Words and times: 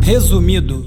Resumido. 0.00 0.86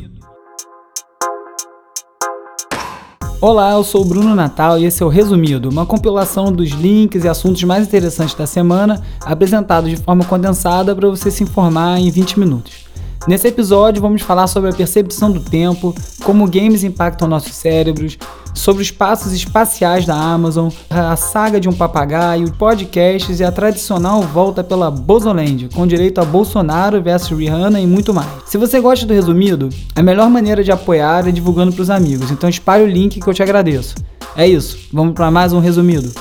Olá, 3.39 3.73
eu 3.73 3.83
sou 3.83 4.01
o 4.01 4.05
Bruno 4.05 4.33
Natal 4.33 4.79
e 4.79 4.85
esse 4.85 5.03
é 5.03 5.05
o 5.05 5.09
Resumido, 5.09 5.69
uma 5.69 5.85
compilação 5.85 6.51
dos 6.51 6.69
links 6.69 7.23
e 7.23 7.27
assuntos 7.27 7.63
mais 7.63 7.87
interessantes 7.87 8.33
da 8.33 8.47
semana, 8.47 9.03
apresentados 9.21 9.89
de 9.89 9.97
forma 9.97 10.25
condensada 10.25 10.95
para 10.95 11.07
você 11.07 11.29
se 11.29 11.43
informar 11.43 11.99
em 11.99 12.09
20 12.09 12.39
minutos. 12.39 12.87
Nesse 13.27 13.47
episódio, 13.47 14.01
vamos 14.01 14.21
falar 14.21 14.47
sobre 14.47 14.69
a 14.69 14.73
percepção 14.73 15.31
do 15.31 15.39
tempo, 15.39 15.93
como 16.23 16.49
games 16.49 16.83
impactam 16.83 17.27
nossos 17.27 17.53
cérebros, 17.53 18.17
sobre 18.57 18.81
os 18.81 18.91
passos 18.91 19.31
espaciais 19.33 20.05
da 20.05 20.15
Amazon, 20.15 20.69
a 20.89 21.15
saga 21.15 21.59
de 21.59 21.69
um 21.69 21.73
papagaio, 21.73 22.51
podcasts 22.53 23.39
e 23.39 23.43
a 23.43 23.51
tradicional 23.51 24.21
volta 24.23 24.63
pela 24.63 24.89
Bozoland, 24.89 25.69
com 25.73 25.85
direito 25.85 26.19
a 26.19 26.25
Bolsonaro 26.25 27.01
versus 27.01 27.37
Rihanna 27.37 27.79
e 27.79 27.87
muito 27.87 28.13
mais. 28.13 28.27
Se 28.45 28.57
você 28.57 28.79
gosta 28.79 29.05
do 29.05 29.13
resumido, 29.13 29.69
a 29.95 30.01
melhor 30.01 30.29
maneira 30.29 30.63
de 30.63 30.71
apoiar 30.71 31.27
é 31.27 31.31
divulgando 31.31 31.71
para 31.71 31.81
os 31.81 31.89
amigos, 31.89 32.31
então 32.31 32.49
espalhe 32.49 32.83
o 32.83 32.87
link 32.87 33.21
que 33.21 33.27
eu 33.27 33.33
te 33.33 33.43
agradeço. 33.43 33.95
É 34.35 34.47
isso, 34.47 34.89
vamos 34.91 35.13
para 35.13 35.31
mais 35.31 35.53
um 35.53 35.59
resumido. 35.59 36.11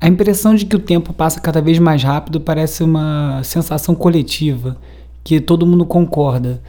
A 0.00 0.08
impressão 0.08 0.54
de 0.54 0.64
que 0.64 0.74
o 0.74 0.80
tempo 0.80 1.12
passa 1.12 1.40
cada 1.40 1.60
vez 1.60 1.78
mais 1.78 2.02
rápido 2.02 2.40
parece 2.40 2.82
uma 2.82 3.40
sensação 3.44 3.94
coletiva 3.94 4.76
que 5.22 5.40
todo 5.40 5.66
mundo 5.66 5.86
concorda. 5.86 6.60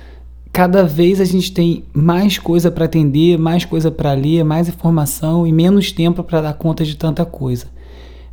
Cada 0.53 0.83
vez 0.83 1.19
a 1.19 1.25
gente 1.25 1.51
tem 1.51 1.83
mais 1.91 2.37
coisa 2.37 2.69
para 2.69 2.85
atender, 2.85 3.39
mais 3.39 3.65
coisa 3.65 3.89
para 3.89 4.13
ler, 4.13 4.45
mais 4.45 4.69
informação 4.69 5.47
e 5.47 5.51
menos 5.51 5.91
tempo 5.91 6.23
para 6.23 6.41
dar 6.41 6.53
conta 6.53 6.85
de 6.85 6.95
tanta 6.95 7.25
coisa. 7.25 7.65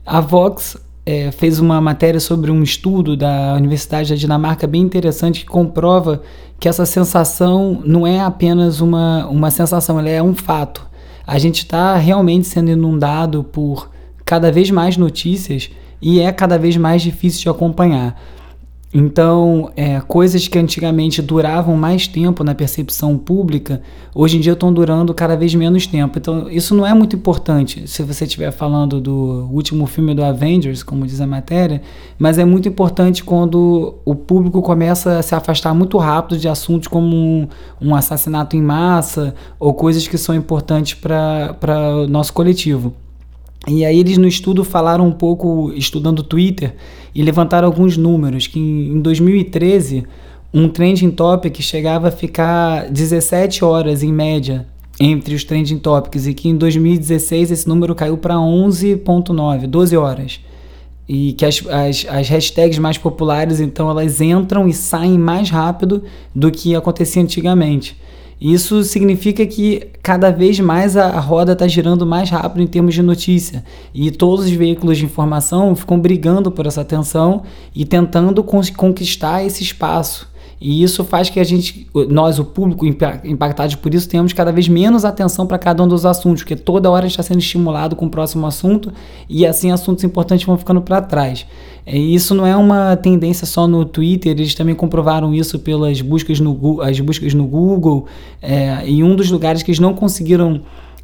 A 0.05 0.21
Vox 0.21 0.77
é, 1.07 1.31
fez 1.31 1.59
uma 1.59 1.81
matéria 1.81 2.21
sobre 2.21 2.51
um 2.51 2.63
estudo 2.63 3.17
da 3.17 3.55
Universidade 3.55 4.11
da 4.11 4.17
Dinamarca 4.17 4.67
bem 4.67 4.83
interessante 4.83 5.41
que 5.41 5.47
comprova 5.47 6.21
que 6.59 6.69
essa 6.69 6.85
sensação 6.85 7.81
não 7.87 8.07
é 8.07 8.21
apenas 8.21 8.83
uma, 8.83 9.27
uma 9.27 9.51
sensação, 9.51 9.99
ela 9.99 10.11
é 10.11 10.23
um 10.23 10.35
fato. 10.35 10.87
A 11.27 11.39
gente 11.39 11.61
está 11.61 11.97
realmente 11.97 12.47
sendo 12.47 12.71
inundado 12.71 13.43
por 13.45 13.89
cada 14.27 14.53
vez 14.53 14.71
mais 14.71 14.99
notícias 14.99 15.71
e 16.03 16.21
é 16.21 16.31
cada 16.31 16.59
vez 16.59 16.77
mais 16.77 17.01
difícil 17.01 17.41
de 17.45 17.49
acompanhar. 17.49 18.15
Então, 18.93 19.71
é, 19.77 20.01
coisas 20.01 20.49
que 20.49 20.59
antigamente 20.59 21.23
duravam 21.23 21.77
mais 21.77 22.09
tempo 22.09 22.43
na 22.43 22.57
percepção 22.57 23.17
pública, 23.17 23.81
hoje 24.13 24.37
em 24.37 24.41
dia 24.41 24.53
estão 24.53 24.73
durando 24.73 25.15
cada 25.15 25.37
vez 25.37 25.55
menos 25.55 25.87
tempo. 25.87 26.19
Então, 26.19 26.51
isso 26.51 26.75
não 26.75 26.85
é 26.85 26.93
muito 26.93 27.15
importante 27.15 27.87
se 27.87 28.03
você 28.03 28.25
estiver 28.25 28.51
falando 28.51 29.01
do 29.01 29.49
último 29.53 29.87
filme 29.87 30.13
do 30.13 30.25
Avengers, 30.25 30.83
como 30.83 31.07
diz 31.07 31.21
a 31.21 31.27
matéria, 31.27 31.81
mas 32.19 32.37
é 32.37 32.45
muito 32.45 32.69
importante 32.69 33.23
quando 33.23 33.95
o 34.05 34.15
público 34.17 34.61
começa 34.61 35.19
a 35.19 35.23
se 35.23 35.37
afastar 35.37 35.73
muito 35.73 35.97
rápido 35.97 36.37
de 36.37 36.49
assuntos 36.49 36.89
como 36.89 37.15
um, 37.15 37.49
um 37.81 37.95
assassinato 37.95 38.57
em 38.57 38.63
massa 38.63 39.37
ou 39.61 39.73
coisas 39.73 40.09
que 40.09 40.19
são 40.19 40.35
importantes 40.35 40.95
para 40.95 41.57
o 41.95 42.09
nosso 42.09 42.33
coletivo. 42.33 42.93
E 43.69 43.85
aí 43.85 43.99
eles 43.99 44.17
no 44.17 44.27
estudo 44.27 44.65
falaram 44.65 45.07
um 45.07 45.13
pouco, 45.13 45.73
estudando 45.75 46.23
Twitter, 46.23 46.75
e 47.15 47.23
levantaram 47.23 47.67
alguns 47.67 47.97
números, 47.97 48.47
que 48.47 48.59
em 48.59 49.01
2013 49.01 50.05
um 50.53 50.69
trending 50.69 51.11
topic 51.11 51.61
chegava 51.61 52.09
a 52.09 52.11
ficar 52.11 52.91
17 52.91 53.65
horas 53.65 54.03
em 54.03 54.13
média 54.13 54.67
entre 54.99 55.35
os 55.35 55.45
trending 55.45 55.79
topics 55.79 56.27
e 56.27 56.35
que 56.35 56.49
em 56.49 56.57
2016 56.57 57.51
esse 57.51 57.69
número 57.69 57.95
caiu 57.95 58.19
para 58.19 58.35
11.9, 58.35 59.67
12 59.67 59.97
horas. 59.97 60.41
E 61.09 61.33
que 61.33 61.45
as, 61.45 61.67
as, 61.67 62.07
as 62.09 62.29
hashtags 62.29 62.79
mais 62.79 62.99
populares, 62.99 63.59
então, 63.59 63.91
elas 63.91 64.21
entram 64.21 64.69
e 64.69 64.73
saem 64.73 65.19
mais 65.19 65.51
rápido 65.51 66.05
do 66.35 66.51
que 66.51 66.77
acontecia 66.77 67.23
antigamente. 67.23 67.97
Isso 68.41 68.83
significa 68.85 69.45
que 69.45 69.89
cada 70.03 70.31
vez 70.31 70.59
mais 70.61 70.97
a, 70.97 71.21
roda 71.21 71.53
está 71.53 71.69
girando 71.69 72.07
mais 72.07 72.31
rápido 72.31 72.63
em 72.63 72.67
termos 72.67 72.95
de 72.95 73.03
notícia. 73.03 73.63
E 73.93 74.11
todos 74.11 74.47
os 74.47 74.51
veículos 74.53 74.97
de 74.97 75.05
informação 75.05 75.77
ficam 75.77 75.99
brigando 75.99 76.51
por 76.51 76.67
essa 76.67 76.81
atenção 76.81 77.43
e 77.75 77.85
tentando 77.85 78.43
conquistar 78.43 79.45
esse 79.45 79.63
espaço. 79.63 80.30
E 80.61 80.83
isso 80.83 81.03
faz 81.05 81.31
que 81.31 81.41
a 81.41 81.45
gente, 81.45 81.89
nós, 82.11 82.39
o 82.39 82.45
público 82.45 82.85
impactado 82.85 83.79
por 83.79 83.95
isso, 83.95 84.07
tenhamos 84.07 84.35
cada 84.35 84.53
vez 84.53 84.69
menos 84.69 85.07
atenção 85.07 85.47
para 85.47 85.59
cada 85.59 85.83
um 85.83 85.89
dos 85.89 86.05
assuntos, 86.05 86.43
porque 86.43 86.55
toda 86.55 86.91
hora 86.91 87.07
está 87.07 87.23
sendo 87.23 87.39
estimulado 87.39 87.97
com 87.97 88.05
o 88.05 88.11
próximo 88.11 88.47
assunto 88.47 88.93
e 89.27 89.47
assim 89.47 89.71
assuntos 89.71 90.05
importantes 90.05 90.45
vão 90.45 90.59
ficando 90.59 90.83
para 90.83 91.01
trás. 91.01 91.47
E 91.87 92.15
isso 92.15 92.35
não 92.35 92.47
é 92.47 92.55
uma 92.55 92.95
tendência 92.95 93.47
só 93.47 93.67
no 93.67 93.87
Twitter, 93.87 94.33
eles 94.33 94.55
também 94.55 94.75
comprovaram 94.75 95.33
isso 95.35 95.59
pelas 95.59 96.03
buscas 96.03 96.39
no, 96.39 96.83
as 96.83 97.01
buscas 97.01 97.33
no 97.33 97.47
Google. 97.47 98.07
É, 98.43 98.83
e 98.87 99.03
um 99.03 99.17
dos 99.17 99.31
lugares 99.31 99.63
que 99.63 99.71
eles 99.71 99.81
não 99.81 99.95
conseguiram 99.95 100.61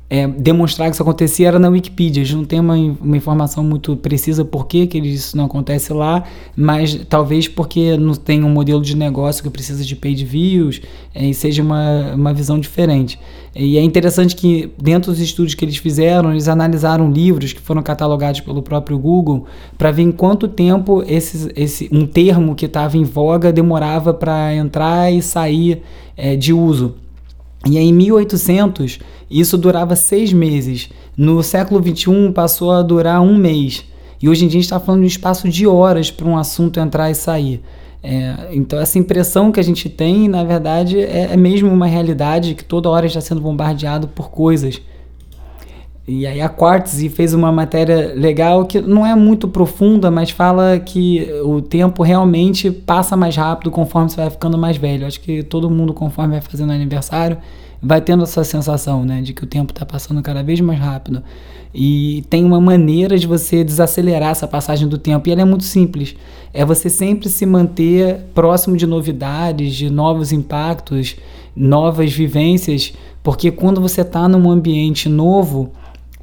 é, 0.08 0.26
demonstrar 0.26 0.88
que 0.88 0.94
isso 0.94 1.02
acontecia 1.02 1.48
era 1.48 1.58
na 1.58 1.68
Wikipedia. 1.68 2.22
Eles 2.22 2.32
não 2.32 2.44
têm 2.44 2.60
uma, 2.60 2.74
uma 2.74 3.16
informação 3.16 3.64
muito 3.64 3.96
precisa 3.96 4.44
por 4.44 4.66
que, 4.66 4.86
que 4.86 4.98
isso 4.98 5.36
não 5.36 5.46
acontece 5.46 5.92
lá, 5.92 6.24
mas 6.56 6.94
talvez 7.08 7.48
porque 7.48 7.96
não 7.96 8.14
tem 8.14 8.44
um 8.44 8.48
modelo 8.48 8.80
de 8.80 8.96
negócio 8.96 9.42
que 9.42 9.50
precisa 9.50 9.84
de 9.84 9.96
paid 9.96 10.24
views 10.24 10.80
é, 11.14 11.26
e 11.26 11.34
seja 11.34 11.62
uma, 11.62 12.14
uma 12.14 12.32
visão 12.32 12.58
diferente. 12.58 13.18
E 13.54 13.78
é 13.78 13.82
interessante 13.82 14.36
que, 14.36 14.70
dentro 14.80 15.10
dos 15.10 15.20
estudos 15.20 15.54
que 15.54 15.64
eles 15.64 15.78
fizeram, 15.78 16.30
eles 16.30 16.46
analisaram 16.46 17.10
livros 17.10 17.52
que 17.52 17.60
foram 17.60 17.82
catalogados 17.82 18.40
pelo 18.40 18.62
próprio 18.62 18.98
Google 18.98 19.46
para 19.78 19.90
ver 19.90 20.02
em 20.02 20.12
quanto 20.12 20.46
tempo 20.46 21.02
esse, 21.06 21.50
esse, 21.56 21.88
um 21.90 22.06
termo 22.06 22.54
que 22.54 22.66
estava 22.66 22.98
em 22.98 23.04
voga 23.04 23.50
demorava 23.50 24.12
para 24.12 24.54
entrar 24.54 25.10
e 25.10 25.22
sair 25.22 25.82
é, 26.16 26.36
de 26.36 26.52
uso. 26.52 26.94
E 27.69 27.78
aí, 27.78 27.88
em 27.88 27.93
1800 27.93 28.99
isso 29.31 29.59
durava 29.59 29.97
seis 29.97 30.32
meses. 30.32 30.88
No 31.16 31.43
século 31.43 31.82
XXI 31.82 32.31
passou 32.32 32.71
a 32.72 32.82
durar 32.82 33.21
um 33.21 33.37
mês. 33.37 33.84
E 34.22 34.28
hoje 34.28 34.44
em 34.44 34.49
dia 34.49 34.59
a 34.59 34.62
gente 34.62 34.65
está 34.65 34.81
falando 34.81 35.00
de 35.00 35.06
um 35.06 35.09
espaço 35.09 35.49
de 35.49 35.66
horas 35.66 36.10
para 36.10 36.27
um 36.27 36.37
assunto 36.37 36.81
entrar 36.81 37.10
e 37.10 37.15
sair. 37.15 37.60
É, 38.03 38.50
então 38.53 38.78
essa 38.78 38.99
impressão 38.99 39.50
que 39.50 39.59
a 39.59 39.62
gente 39.62 39.88
tem, 39.88 40.28
na 40.28 40.44
verdade, 40.44 41.00
é, 41.00 41.32
é 41.32 41.37
mesmo 41.37 41.71
uma 41.71 41.87
realidade 41.87 42.54
que 42.54 42.65
toda 42.65 42.88
hora 42.88 43.06
está 43.06 43.21
sendo 43.21 43.41
bombardeado 43.41 44.09
por 44.09 44.31
coisas. 44.31 44.81
E 46.08 46.24
aí 46.24 46.40
a 46.40 46.48
Quartz 46.48 47.02
fez 47.12 47.34
uma 47.34 47.50
matéria 47.50 48.14
legal 48.14 48.64
que 48.64 48.80
não 48.80 49.04
é 49.04 49.14
muito 49.16 49.48
profunda, 49.48 50.08
mas 50.08 50.30
fala 50.30 50.78
que 50.78 51.28
o 51.44 51.60
tempo 51.60 52.04
realmente 52.04 52.70
passa 52.70 53.16
mais 53.16 53.34
rápido 53.34 53.72
conforme 53.72 54.08
você 54.08 54.16
vai 54.16 54.30
ficando 54.30 54.56
mais 54.56 54.76
velho. 54.76 55.04
Acho 55.04 55.20
que 55.20 55.42
todo 55.42 55.68
mundo, 55.68 55.92
conforme 55.92 56.32
vai 56.32 56.40
fazendo 56.40 56.72
aniversário, 56.72 57.38
vai 57.82 58.00
tendo 58.00 58.22
essa 58.22 58.44
sensação, 58.44 59.04
né, 59.04 59.20
de 59.20 59.32
que 59.34 59.42
o 59.42 59.46
tempo 59.46 59.72
está 59.72 59.84
passando 59.84 60.22
cada 60.22 60.44
vez 60.44 60.60
mais 60.60 60.78
rápido. 60.78 61.24
E 61.74 62.24
tem 62.30 62.44
uma 62.44 62.60
maneira 62.60 63.18
de 63.18 63.26
você 63.26 63.64
desacelerar 63.64 64.30
essa 64.30 64.46
passagem 64.46 64.86
do 64.86 64.98
tempo, 64.98 65.28
e 65.28 65.32
ela 65.32 65.42
é 65.42 65.44
muito 65.44 65.64
simples. 65.64 66.14
É 66.54 66.64
você 66.64 66.88
sempre 66.88 67.28
se 67.28 67.44
manter 67.44 68.20
próximo 68.32 68.76
de 68.76 68.86
novidades, 68.86 69.74
de 69.74 69.90
novos 69.90 70.32
impactos, 70.32 71.16
novas 71.54 72.12
vivências, 72.12 72.94
porque 73.22 73.50
quando 73.50 73.80
você 73.80 74.02
está 74.02 74.28
num 74.28 74.48
ambiente 74.48 75.08
novo, 75.08 75.72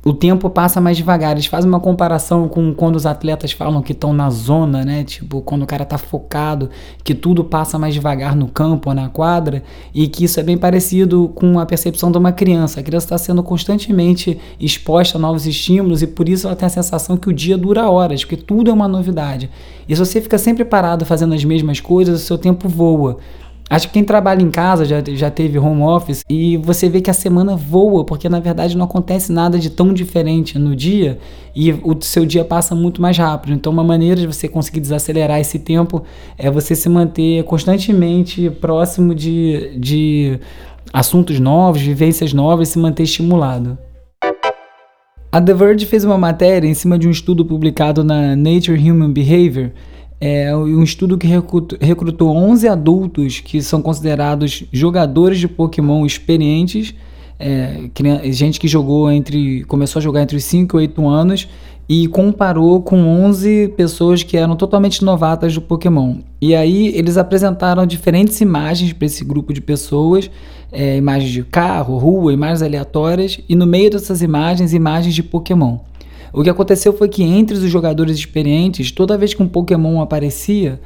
o 0.06 0.12
tempo 0.12 0.50
passa 0.50 0.82
mais 0.82 0.98
devagar. 0.98 1.32
Eles 1.32 1.46
fazem 1.46 1.70
uma 1.70 1.80
comparação 1.80 2.50
com 2.50 2.74
quando 2.74 2.98
os 2.98 3.06
atletas 3.06 3.54
falam 3.54 3.82
que 3.82 3.94
estão 3.94 4.12
na 4.12 4.30
zona, 4.30 4.84
né? 4.84 5.04
Tipo, 5.04 5.42
quando 5.42 5.64
o 5.64 5.66
cara 5.66 5.84
está 5.84 5.98
focado, 5.98 6.70
que 7.04 7.16
tudo 7.16 7.44
passa 7.44 7.80
mais 7.80 7.94
devagar 7.94 8.36
no 8.36 8.48
campo 8.48 8.90
ou 8.90 8.96
na 8.96 9.08
quadra, 9.08 9.64
e 9.94 10.08
que 10.08 10.26
isso 10.26 10.40
é 10.40 10.44
bem 10.44 10.58
parecido 10.58 11.32
com 11.36 11.58
a 11.58 11.66
percepção 11.66 12.12
de 12.12 12.18
uma 12.18 12.34
criança. 12.34 12.82
A 12.82 12.84
criança 12.84 13.06
está 13.06 13.18
sendo 13.18 13.42
constantemente 13.42 14.38
exposta 14.60 15.18
a 15.18 15.22
novos 15.22 15.46
estímulos 15.46 16.02
e 16.02 16.08
por 16.08 16.28
isso 16.28 16.48
ela 16.48 16.56
tem 16.56 16.66
a 16.66 16.70
sensação 16.70 17.16
que 17.16 17.30
o 17.30 17.34
dia 17.34 17.58
dura 17.58 17.90
horas, 17.90 18.26
porque 18.26 18.38
tudo 18.38 18.70
é 18.70 18.74
uma 18.74 18.88
novidade. 18.88 19.50
E 19.88 19.96
se 19.96 20.06
você 20.06 20.20
fica 20.20 20.38
sempre 20.38 20.66
parado 20.66 21.06
fazendo 21.06 21.34
as 21.34 21.44
mesmas 21.46 21.80
coisas, 21.80 22.22
o 22.22 22.26
seu 22.26 22.38
tempo 22.38 22.68
voa. 22.68 23.20
Acho 23.70 23.88
que 23.88 23.94
quem 23.94 24.04
trabalha 24.04 24.42
em 24.42 24.52
casa 24.52 24.86
já, 24.86 25.02
já 25.06 25.32
teve 25.32 25.58
home 25.58 25.82
office 25.82 26.24
e 26.30 26.58
você 26.58 26.90
vê 26.90 27.02
que 27.02 27.10
a 27.10 27.14
semana 27.14 27.56
voa, 27.56 28.06
porque 28.06 28.30
na 28.30 28.40
verdade 28.40 28.78
não 28.78 28.86
acontece 28.86 29.32
nada 29.32 29.58
de 29.58 29.70
tão 29.70 29.94
diferente 29.94 30.60
no 30.60 30.76
dia 30.76 31.18
e 31.56 31.72
o 31.72 31.98
seu 32.02 32.26
dia 32.26 32.44
passa 32.44 32.76
muito 32.76 33.02
mais 33.02 33.18
rápido. 33.18 33.54
Então, 33.54 33.72
uma 33.72 33.84
maneira 33.84 34.20
de 34.20 34.28
você 34.28 34.48
conseguir 34.48 34.80
desacelerar 34.80 35.40
esse 35.40 35.58
tempo 35.60 36.04
é 36.38 36.52
você 36.52 36.76
se 36.76 36.90
manter 36.90 37.44
constantemente 37.46 38.50
próximo 38.50 39.16
de, 39.16 39.78
de 39.80 40.40
assuntos 40.92 41.40
novos, 41.40 41.82
vivências 41.82 42.34
novas, 42.34 42.70
se 42.70 42.78
manter 42.78 43.04
estimulado. 43.04 43.78
A 45.32 45.42
The 45.42 45.54
Verge 45.54 45.88
fez 45.88 46.04
uma 46.04 46.18
matéria 46.18 46.68
em 46.68 46.76
cima 46.76 47.00
de 47.00 47.08
um 47.08 47.12
estudo 47.12 47.44
publicado 47.44 48.04
na 48.04 48.36
Nature 48.36 48.78
Human 48.78 49.12
Behavior 49.12 49.72
é 50.26 50.56
um 50.56 50.84
estudo 50.84 51.18
que 51.18 51.28
recrutou 51.82 52.36
11 52.36 52.68
adultos 52.68 53.40
que 53.40 53.62
são 53.62 53.82
considerados 53.82 54.64
jogadores 54.72 55.38
de 55.38 55.48
Pokémon 55.48 56.06
experientes 56.06 56.96
é, 57.40 57.90
gente 58.32 58.58
que 58.58 58.68
jogou 58.68 59.12
entre. 59.12 59.66
começou 59.66 60.00
a 60.00 60.04
jogar 60.04 60.22
entre 60.22 60.38
os 60.38 60.46
5 60.46 60.78
e 60.78 60.84
8 60.84 61.08
anos 61.08 61.50
e 61.90 62.08
comparou 62.08 62.82
com 62.82 62.96
11 63.26 63.74
pessoas 63.76 64.24
que 64.24 64.38
eram 64.38 64.56
totalmente 64.56 65.04
novatas 65.04 65.54
do 65.54 65.62
Pokémon. 65.62 66.20
E 66.42 66.56
aí 66.56 66.88
eles 66.96 67.18
apresentaram 67.18 67.86
diferentes 67.86 68.40
imagens 68.40 68.94
para 68.94 69.06
esse 69.06 69.26
grupo 69.26 69.52
de 69.52 69.60
pessoas, 69.60 70.32
é, 70.72 70.96
imagens 70.96 71.32
de 71.32 71.44
carro, 71.44 71.98
rua, 71.98 72.32
imagens 72.32 72.62
aleatórias, 72.62 73.40
e 73.50 73.56
no 73.56 73.68
meio 73.68 73.92
dessas 73.92 74.22
imagens, 74.22 74.74
imagens 74.74 75.14
de 75.14 75.22
Pokémon. 75.22 75.80
O 76.34 76.42
que 76.42 76.50
aconteceu 76.50 76.92
foi 76.92 77.08
que 77.08 77.22
entre 77.22 77.56
os 77.56 77.62
jogadores 77.70 78.18
experientes, 78.18 78.92
toda 78.92 79.16
vez 79.16 79.36
que 79.36 79.44
um 79.44 79.48
Pokémon 79.48 80.02
aparecia, 80.02 80.82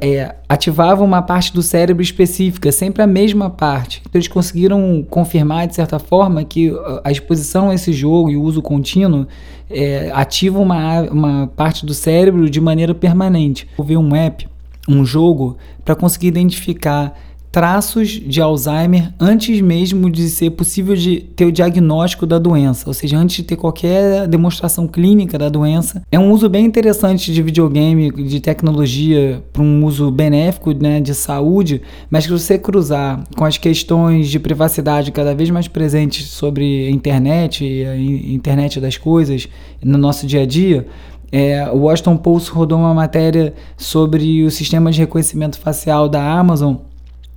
é, 0.00 0.34
ativava 0.48 1.02
uma 1.02 1.22
parte 1.22 1.52
do 1.52 1.60
cérebro 1.60 2.02
específica, 2.02 2.70
sempre 2.70 3.02
a 3.02 3.06
mesma 3.06 3.50
parte. 3.50 4.00
Então 4.08 4.18
eles 4.18 4.28
conseguiram 4.28 5.04
confirmar, 5.10 5.66
de 5.66 5.74
certa 5.74 5.98
forma, 5.98 6.44
que 6.44 6.72
a 7.02 7.10
exposição 7.10 7.70
a 7.70 7.74
esse 7.74 7.92
jogo 7.92 8.30
e 8.30 8.36
o 8.36 8.42
uso 8.42 8.62
contínuo 8.62 9.26
é, 9.68 10.10
ativa 10.14 10.60
uma, 10.60 11.02
uma 11.02 11.46
parte 11.48 11.84
do 11.84 11.92
cérebro 11.92 12.48
de 12.48 12.60
maneira 12.60 12.94
permanente. 12.94 13.66
Vou 13.76 13.84
ver 13.84 13.96
um 13.96 14.14
app, 14.14 14.46
um 14.88 15.04
jogo, 15.04 15.56
para 15.84 15.96
conseguir 15.96 16.28
identificar 16.28 17.12
traços 17.50 18.08
de 18.08 18.40
Alzheimer 18.40 19.12
antes 19.18 19.60
mesmo 19.60 20.08
de 20.08 20.28
ser 20.28 20.50
possível 20.50 20.94
de 20.94 21.20
ter 21.20 21.46
o 21.46 21.52
diagnóstico 21.52 22.26
da 22.26 22.38
doença, 22.38 22.88
ou 22.88 22.94
seja, 22.94 23.18
antes 23.18 23.36
de 23.36 23.42
ter 23.42 23.56
qualquer 23.56 24.28
demonstração 24.28 24.86
clínica 24.86 25.38
da 25.38 25.48
doença. 25.48 26.02
É 26.10 26.18
um 26.18 26.30
uso 26.30 26.48
bem 26.48 26.64
interessante 26.64 27.32
de 27.32 27.42
videogame, 27.42 28.10
de 28.10 28.40
tecnologia 28.40 29.42
para 29.52 29.62
um 29.62 29.84
uso 29.84 30.10
benéfico, 30.10 30.72
né, 30.72 31.00
de 31.00 31.14
saúde, 31.14 31.82
mas 32.08 32.26
que 32.26 32.32
você 32.32 32.58
cruzar 32.58 33.24
com 33.36 33.44
as 33.44 33.58
questões 33.58 34.28
de 34.28 34.38
privacidade 34.38 35.10
cada 35.10 35.34
vez 35.34 35.50
mais 35.50 35.66
presentes 35.66 36.28
sobre 36.28 36.86
a 36.86 36.90
internet 36.90 37.64
e 37.64 37.84
a 37.84 37.96
internet 37.96 38.80
das 38.80 38.96
coisas 38.96 39.48
no 39.82 39.98
nosso 39.98 40.26
dia 40.26 40.42
a 40.42 40.46
dia, 40.46 40.86
é, 41.32 41.68
o 41.70 41.78
Washington 41.78 42.16
Post 42.16 42.50
rodou 42.50 42.78
uma 42.78 42.92
matéria 42.92 43.54
sobre 43.76 44.42
o 44.44 44.50
sistema 44.50 44.90
de 44.90 44.98
reconhecimento 44.98 45.58
facial 45.58 46.08
da 46.08 46.22
Amazon 46.22 46.76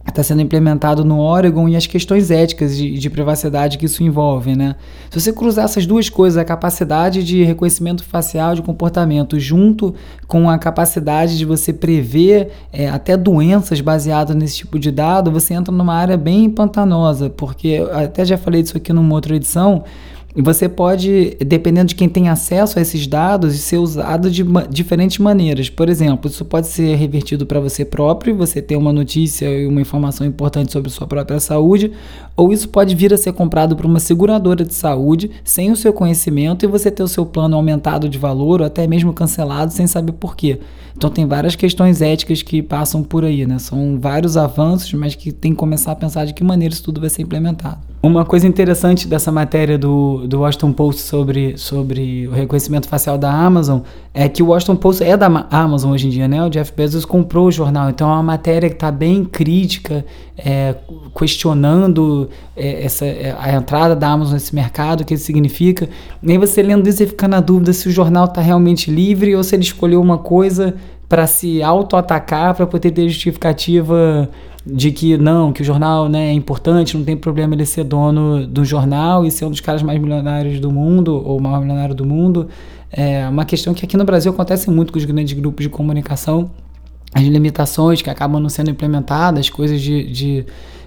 está 0.09 0.21
sendo 0.21 0.41
implementado 0.41 1.05
no 1.05 1.19
Oregon 1.19 1.67
e 1.69 1.75
as 1.75 1.87
questões 1.87 2.29
éticas 2.29 2.75
de, 2.75 2.91
de, 2.91 3.09
privacidade 3.09 3.77
que 3.77 3.85
isso 3.85 4.03
envolve, 4.03 4.55
né? 4.55 4.75
Se 5.09 5.19
você 5.19 5.31
cruzar 5.31 5.65
essas 5.65 5.85
duas 5.85 6.09
coisas, 6.09 6.37
a 6.37 6.43
capacidade 6.43 7.23
de 7.23 7.43
reconhecimento 7.43 8.03
facial 8.03 8.53
de 8.53 8.61
comportamento 8.61 9.39
junto 9.39 9.95
com 10.27 10.49
a 10.49 10.57
capacidade 10.57 11.37
de 11.37 11.45
você 11.45 11.71
prever 11.71 12.51
é, 12.71 12.89
até 12.89 13.15
doenças 13.15 13.79
baseadas 13.79 14.35
nesse 14.35 14.57
tipo 14.57 14.77
de 14.77 14.91
dado, 14.91 15.31
você 15.31 15.53
entra 15.53 15.73
numa 15.73 15.95
área 15.95 16.17
bem 16.17 16.49
pantanosa, 16.49 17.29
porque 17.29 17.83
até 17.93 18.25
já 18.25 18.37
falei 18.37 18.61
disso 18.61 18.77
aqui 18.77 18.91
numa 18.91 19.15
outra 19.15 19.35
edição, 19.35 19.83
e 20.35 20.41
você 20.41 20.67
pode, 20.67 21.37
dependendo 21.45 21.89
de 21.89 21.95
quem 21.95 22.09
tem 22.09 22.27
acesso 22.27 22.79
a 22.79 22.81
esses 22.81 23.05
dados, 23.05 23.53
ser 23.59 23.77
usado 23.77 24.31
de 24.31 24.43
ma 24.43 24.63
diferentes 24.63 25.19
maneiras. 25.19 25.69
Por 25.69 25.89
exemplo, 25.89 26.29
isso 26.29 26.43
pode 26.43 26.67
ser 26.67 26.95
revertido 26.95 27.45
para 27.45 27.59
você 27.59 27.85
próprio, 27.85 28.35
você 28.35 28.61
ter 28.61 28.75
uma 28.75 28.91
notícia 28.91 29.47
e 29.47 29.67
uma 29.67 29.79
informação 29.79 30.25
importante 30.25 30.71
sobre 30.71 30.89
sua 30.89 31.05
própria 31.05 31.39
saúde, 31.39 31.91
ou 32.35 32.51
isso 32.51 32.67
pode 32.69 32.95
vir 32.95 33.13
a 33.13 33.17
ser 33.17 33.33
comprado 33.33 33.75
por 33.75 33.85
uma 33.85 33.99
seguradora 33.99 34.65
de 34.65 34.73
saúde 34.73 35.29
sem 35.43 35.71
o 35.71 35.75
seu 35.75 35.93
conhecimento 35.93 36.65
e 36.65 36.67
você 36.67 36.89
ter 36.89 37.03
o 37.03 37.07
seu 37.07 37.25
plano 37.25 37.55
aumentado 37.55 38.09
de 38.09 38.17
valor 38.17 38.61
ou 38.61 38.67
até 38.67 38.87
mesmo 38.87 39.13
cancelado 39.13 39.71
sem 39.71 39.85
saber 39.85 40.13
por 40.13 40.35
quê. 40.35 40.59
Então 40.97 41.11
tem 41.11 41.27
várias 41.27 41.55
questões 41.55 42.01
éticas 42.01 42.41
que 42.41 42.63
passam 42.63 43.03
por 43.03 43.23
aí, 43.23 43.45
né? 43.45 43.59
São 43.59 43.99
vários 43.99 44.35
avanços, 44.35 44.93
mas 44.93 45.13
que 45.13 45.31
tem 45.31 45.51
que 45.51 45.57
começar 45.57 45.91
a 45.91 45.95
pensar 45.95 46.25
de 46.25 46.33
que 46.33 46.43
maneira 46.43 46.73
isso 46.73 46.83
tudo 46.83 46.99
vai 46.99 47.09
ser 47.09 47.21
implementado. 47.21 47.92
Uma 48.05 48.25
coisa 48.25 48.45
interessante 48.45 49.07
dessa 49.07 49.31
matéria 49.31 49.77
do, 49.77 50.27
do 50.27 50.41
Washington 50.41 50.73
Post 50.73 51.03
sobre, 51.03 51.57
sobre 51.57 52.27
o 52.27 52.31
reconhecimento 52.31 52.85
facial 52.85 53.17
da 53.17 53.31
Amazon 53.31 53.79
é 54.13 54.27
que 54.27 54.43
o 54.43 54.47
Washington 54.47 54.75
Post 54.75 55.01
é 55.01 55.15
da 55.15 55.27
Amazon 55.49 55.93
hoje 55.93 56.07
em 56.07 56.09
dia, 56.09 56.27
né? 56.27 56.43
O 56.43 56.49
Jeff 56.49 56.73
Bezos 56.75 57.05
comprou 57.05 57.47
o 57.47 57.51
jornal, 57.51 57.89
então 57.89 58.09
é 58.09 58.13
uma 58.13 58.21
matéria 58.21 58.67
que 58.67 58.75
está 58.75 58.91
bem 58.91 59.23
crítica, 59.23 60.05
é, 60.37 60.75
questionando 61.17 62.29
é, 62.57 62.83
essa, 62.83 63.05
é, 63.05 63.33
a 63.39 63.53
entrada 63.53 63.95
da 63.95 64.09
Amazon 64.09 64.33
nesse 64.33 64.53
mercado, 64.53 64.99
o 64.99 65.05
que 65.05 65.13
isso 65.13 65.23
significa. 65.23 65.87
E 66.21 66.29
aí 66.29 66.37
você 66.37 66.61
lendo 66.61 66.89
isso 66.89 67.01
e 67.01 67.07
fica 67.07 67.25
na 67.25 67.39
dúvida 67.39 67.71
se 67.71 67.87
o 67.87 67.91
jornal 67.91 68.25
está 68.25 68.41
realmente 68.41 68.91
livre 68.91 69.33
ou 69.33 69.41
se 69.45 69.55
ele 69.55 69.63
escolheu 69.63 70.01
uma 70.01 70.17
coisa 70.17 70.75
para 71.07 71.25
se 71.25 71.63
auto-atacar, 71.63 72.53
para 72.53 72.67
poder 72.67 72.91
ter 72.91 73.07
justificativa 73.07 74.29
de 74.65 74.91
que 74.91 75.17
não, 75.17 75.51
que 75.51 75.61
o 75.61 75.65
jornal 75.65 76.07
né, 76.07 76.29
é 76.29 76.33
importante, 76.33 76.97
não 76.97 77.03
tem 77.03 77.17
problema 77.17 77.53
ele 77.53 77.65
ser 77.65 77.83
dono 77.83 78.47
do 78.47 78.63
jornal 78.63 79.25
e 79.25 79.31
ser 79.31 79.45
um 79.45 79.49
dos 79.49 79.59
caras 79.59 79.83
mais 79.83 79.99
milionários 79.99 80.59
do 80.59 80.71
mundo, 80.71 81.21
ou 81.25 81.39
maior 81.39 81.59
milionário 81.59 81.93
do 81.93 82.05
mundo. 82.05 82.47
É 82.91 83.27
uma 83.27 83.43
questão 83.43 83.73
que 83.73 83.83
aqui 83.85 83.97
no 83.97 84.05
Brasil 84.05 84.31
acontece 84.31 84.69
muito 84.69 84.93
com 84.93 84.99
os 84.99 85.05
grandes 85.05 85.33
grupos 85.33 85.63
de 85.63 85.69
comunicação, 85.69 86.49
as 87.13 87.23
limitações 87.23 88.01
que 88.01 88.09
acabam 88.09 88.41
não 88.41 88.49
sendo 88.49 88.69
implementadas, 88.71 89.49
coisas 89.49 89.81
de, 89.81 90.09
de 90.09 90.45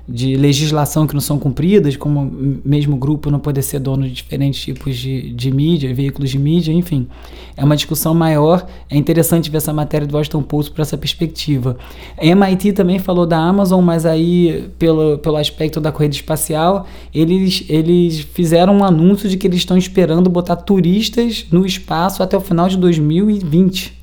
de 0.09 0.37
legislação 0.37 1.07
que 1.07 1.15
não 1.15 1.21
são 1.21 1.39
cumpridas, 1.39 1.97
como 1.97 2.61
mesmo 2.65 2.97
grupo 2.97 3.31
não 3.31 3.41
poder 3.41 3.63
ser 3.63 3.81
dono 3.81 4.05
de 4.05 4.13
diferentes 4.13 4.61
tipos 4.61 4.97
de, 4.97 5.33
de 5.33 5.51
mídia, 5.51 5.93
veículos 5.93 6.31
de 6.31 6.39
mídia, 6.39 6.73
enfim. 6.73 7.09
É 7.57 7.65
uma 7.65 7.75
discussão 7.75 8.15
maior. 8.15 8.67
É 8.89 8.97
interessante 8.97 9.51
ver 9.51 9.57
essa 9.57 9.73
matéria 9.73 10.07
do 10.07 10.17
Washington 10.17 10.43
Post 10.43 10.73
por 10.73 10.83
essa 10.83 10.97
perspectiva. 10.97 11.77
A 12.17 12.25
MIT 12.25 12.73
também 12.75 12.99
falou 12.99 13.27
da 13.27 13.39
Amazon, 13.39 13.83
mas 13.83 14.07
aí, 14.07 14.71
pelo, 14.79 15.19
pelo 15.19 15.37
aspecto 15.37 15.81
da 15.81 15.91
corrida 15.91 16.15
espacial, 16.15 16.87
eles, 17.13 17.65
eles 17.69 18.21
fizeram 18.21 18.79
um 18.79 18.85
anúncio 18.85 19.29
de 19.29 19.37
que 19.37 19.47
eles 19.47 19.59
estão 19.59 19.77
esperando 19.77 20.31
botar 20.31 20.57
turistas 20.57 21.47
no 21.51 21.67
espaço 21.67 22.23
até 22.23 22.37
o 22.37 22.41
final 22.41 22.69
de 22.69 22.77
2020. 22.77 23.96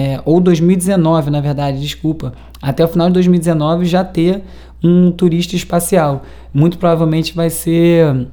É, 0.00 0.22
ou 0.24 0.38
2019, 0.38 1.28
na 1.28 1.40
verdade, 1.40 1.80
desculpa. 1.80 2.32
Até 2.62 2.84
o 2.84 2.88
final 2.88 3.08
de 3.08 3.14
2019 3.14 3.84
já 3.84 4.04
ter 4.04 4.44
um 4.80 5.10
turista 5.10 5.56
espacial. 5.56 6.22
Muito 6.54 6.78
provavelmente 6.78 7.34
vai 7.34 7.50
ser 7.50 8.28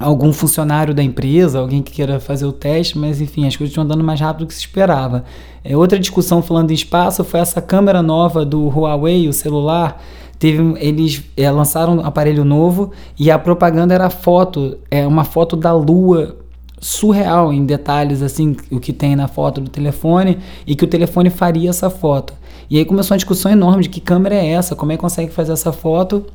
algum 0.00 0.32
funcionário 0.32 0.92
da 0.92 1.04
empresa, 1.04 1.60
alguém 1.60 1.80
que 1.80 1.92
queira 1.92 2.18
fazer 2.18 2.44
o 2.44 2.50
teste, 2.50 2.98
mas 2.98 3.20
enfim, 3.20 3.46
as 3.46 3.56
coisas 3.56 3.70
estão 3.70 3.84
andando 3.84 4.02
mais 4.02 4.20
rápido 4.20 4.46
do 4.46 4.48
que 4.48 4.54
se 4.54 4.62
esperava. 4.62 5.22
É, 5.62 5.76
outra 5.76 5.96
discussão 5.96 6.42
falando 6.42 6.72
em 6.72 6.74
espaço 6.74 7.22
foi 7.22 7.38
essa 7.38 7.62
câmera 7.62 8.02
nova 8.02 8.44
do 8.44 8.66
Huawei, 8.66 9.28
o 9.28 9.32
celular. 9.32 10.02
Teve, 10.40 10.74
eles 10.80 11.22
é, 11.36 11.48
lançaram 11.52 11.98
um 11.98 12.00
aparelho 12.00 12.44
novo 12.44 12.90
e 13.16 13.30
a 13.30 13.38
propaganda 13.38 13.94
era 13.94 14.10
foto, 14.10 14.76
é 14.90 15.06
uma 15.06 15.22
foto 15.22 15.54
da 15.54 15.72
Lua 15.72 16.36
surreal 16.80 17.52
em 17.52 17.64
detalhes 17.64 18.22
assim 18.22 18.56
o 18.70 18.78
que 18.78 18.92
tem 18.92 19.16
na 19.16 19.28
foto 19.28 19.60
do 19.60 19.70
telefone 19.70 20.38
e 20.66 20.74
que 20.74 20.84
o 20.84 20.88
telefone 20.88 21.30
faria 21.30 21.70
essa 21.70 21.88
foto. 21.88 22.34
E 22.68 22.78
aí 22.78 22.84
começou 22.84 23.14
uma 23.14 23.18
discussão 23.18 23.50
enorme 23.50 23.84
de 23.84 23.88
que 23.88 24.00
câmera 24.00 24.34
é 24.34 24.46
essa, 24.48 24.74
como 24.74 24.92
é 24.92 24.96
que 24.96 25.00
consegue 25.00 25.32
fazer 25.32 25.52
essa 25.52 25.72
foto. 25.72 26.26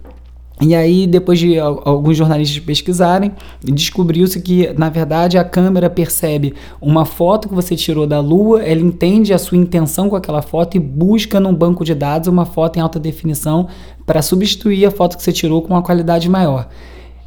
E 0.61 0.75
aí, 0.75 1.07
depois 1.07 1.39
de 1.39 1.57
alguns 1.57 2.15
jornalistas 2.15 2.59
pesquisarem, 2.59 3.31
descobriu-se 3.63 4.39
que, 4.39 4.71
na 4.77 4.89
verdade, 4.89 5.35
a 5.39 5.43
câmera 5.43 5.89
percebe 5.89 6.53
uma 6.79 7.03
foto 7.03 7.49
que 7.49 7.55
você 7.55 7.75
tirou 7.75 8.05
da 8.05 8.19
Lua, 8.19 8.61
ela 8.61 8.79
entende 8.79 9.33
a 9.33 9.39
sua 9.39 9.57
intenção 9.57 10.07
com 10.07 10.15
aquela 10.15 10.43
foto 10.43 10.77
e 10.77 10.79
busca 10.79 11.39
num 11.39 11.53
banco 11.53 11.83
de 11.83 11.95
dados 11.95 12.27
uma 12.27 12.45
foto 12.45 12.77
em 12.77 12.79
alta 12.79 12.99
definição 12.99 13.67
para 14.05 14.21
substituir 14.21 14.85
a 14.85 14.91
foto 14.91 15.17
que 15.17 15.23
você 15.23 15.31
tirou 15.31 15.63
com 15.63 15.73
uma 15.73 15.81
qualidade 15.81 16.29
maior. 16.29 16.69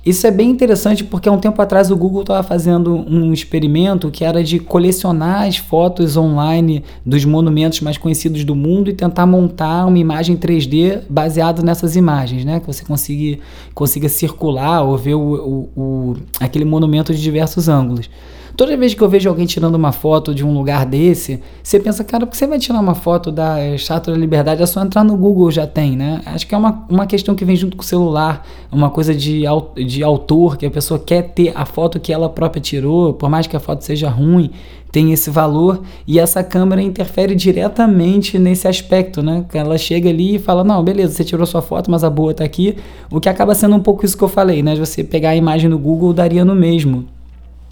Isso 0.04 0.26
é 0.26 0.30
bem 0.30 0.50
interessante 0.50 1.02
porque 1.02 1.28
há 1.28 1.32
um 1.32 1.38
tempo 1.38 1.61
atrás 1.62 1.90
o 1.90 1.96
Google 1.96 2.20
estava 2.20 2.42
fazendo 2.42 2.94
um 2.94 3.32
experimento 3.32 4.11
que 4.11 4.23
era 4.23 4.44
de 4.44 4.58
colecionar 4.58 5.46
as 5.46 5.56
fotos 5.56 6.14
online 6.16 6.84
dos 7.06 7.25
monumentos 7.25 7.80
mais 7.80 7.96
conhecidos 7.96 8.44
do 8.44 8.54
mundo 8.54 8.90
e 8.90 8.92
tentar 8.92 9.25
montar 9.25 9.87
uma 9.87 9.99
imagem 9.99 10.37
3D 10.37 11.00
baseada 11.08 11.62
nessas 11.62 11.96
imagens, 11.96 12.44
né? 12.44 12.61
Que 12.61 12.66
você 12.66 12.84
consiga, 12.84 13.40
consiga 13.73 14.08
circular 14.11 14.82
ou 14.82 14.99
ver 14.99 15.14
o, 15.14 15.20
o, 15.20 15.70
o 15.75 16.16
aquele 16.38 16.66
monumento 16.66 17.14
de 17.14 17.23
diversos 17.23 17.66
ângulos. 17.66 18.11
Toda 18.56 18.76
vez 18.76 18.94
que 18.94 19.02
eu 19.02 19.08
vejo 19.08 19.28
alguém 19.28 19.46
tirando 19.46 19.75
uma 19.75 19.90
foto 19.90 20.32
de 20.32 20.44
um 20.44 20.54
lugar 20.54 20.87
desse, 20.87 21.40
você 21.61 21.80
pensa, 21.80 22.04
cara, 22.04 22.25
por 22.25 22.32
que 22.32 22.37
você 22.37 22.46
vai 22.46 22.58
tirar 22.58 22.78
uma 22.78 22.94
foto 22.94 23.32
da 23.32 23.75
Estátua 23.75 24.14
da 24.14 24.18
Liberdade? 24.18 24.62
É 24.62 24.66
só 24.66 24.80
entrar 24.80 25.02
no 25.02 25.16
Google, 25.16 25.50
já 25.50 25.66
tem, 25.66 25.96
né? 25.96 26.23
Acho 26.25 26.46
que 26.46 26.54
é 26.54 26.58
uma, 26.58 26.87
uma 26.88 27.04
questão 27.04 27.34
que 27.34 27.44
vem 27.44 27.56
junto 27.56 27.76
com 27.76 27.82
o 27.82 27.87
celular, 27.87 28.46
uma 28.70 28.90
coisa 28.90 29.12
de, 29.12 29.42
de 29.84 30.04
autor, 30.04 30.56
que 30.56 30.64
a 30.64 30.70
pessoa 30.70 31.00
quer 31.00 31.23
ter 31.23 31.52
a 31.56 31.64
foto 31.64 31.99
que 31.99 32.12
ela 32.12 32.28
própria 32.28 32.61
tirou, 32.61 33.12
por 33.12 33.28
mais 33.28 33.49
que 33.49 33.56
a 33.56 33.61
foto 33.61 33.82
seja 33.82 34.08
ruim, 34.08 34.50
tem 34.92 35.12
esse 35.12 35.30
valor 35.30 35.82
e 36.06 36.20
essa 36.20 36.44
câmera 36.44 36.80
interfere 36.80 37.34
diretamente 37.34 38.38
nesse 38.38 38.68
aspecto, 38.68 39.20
né? 39.20 39.44
Ela 39.52 39.76
chega 39.76 40.08
ali 40.08 40.37
e 40.37 40.38
fala: 40.38 40.62
Não, 40.62 40.84
beleza, 40.84 41.14
você 41.14 41.25
tirou 41.25 41.44
sua 41.44 41.61
foto, 41.61 41.90
mas 41.90 42.04
a 42.04 42.11
boa 42.11 42.32
tá 42.32 42.44
aqui. 42.44 42.76
O 43.11 43.18
que 43.18 43.28
acaba 43.28 43.52
sendo 43.56 43.75
um 43.75 43.80
pouco 43.80 44.04
isso 44.04 44.16
que 44.16 44.23
eu 44.23 44.28
falei, 44.28 44.62
né? 44.62 44.76
Você 44.76 45.02
pegar 45.02 45.30
a 45.30 45.37
imagem 45.37 45.68
no 45.68 45.78
Google 45.80 46.12
daria 46.12 46.44
no 46.44 46.54
mesmo 46.54 47.08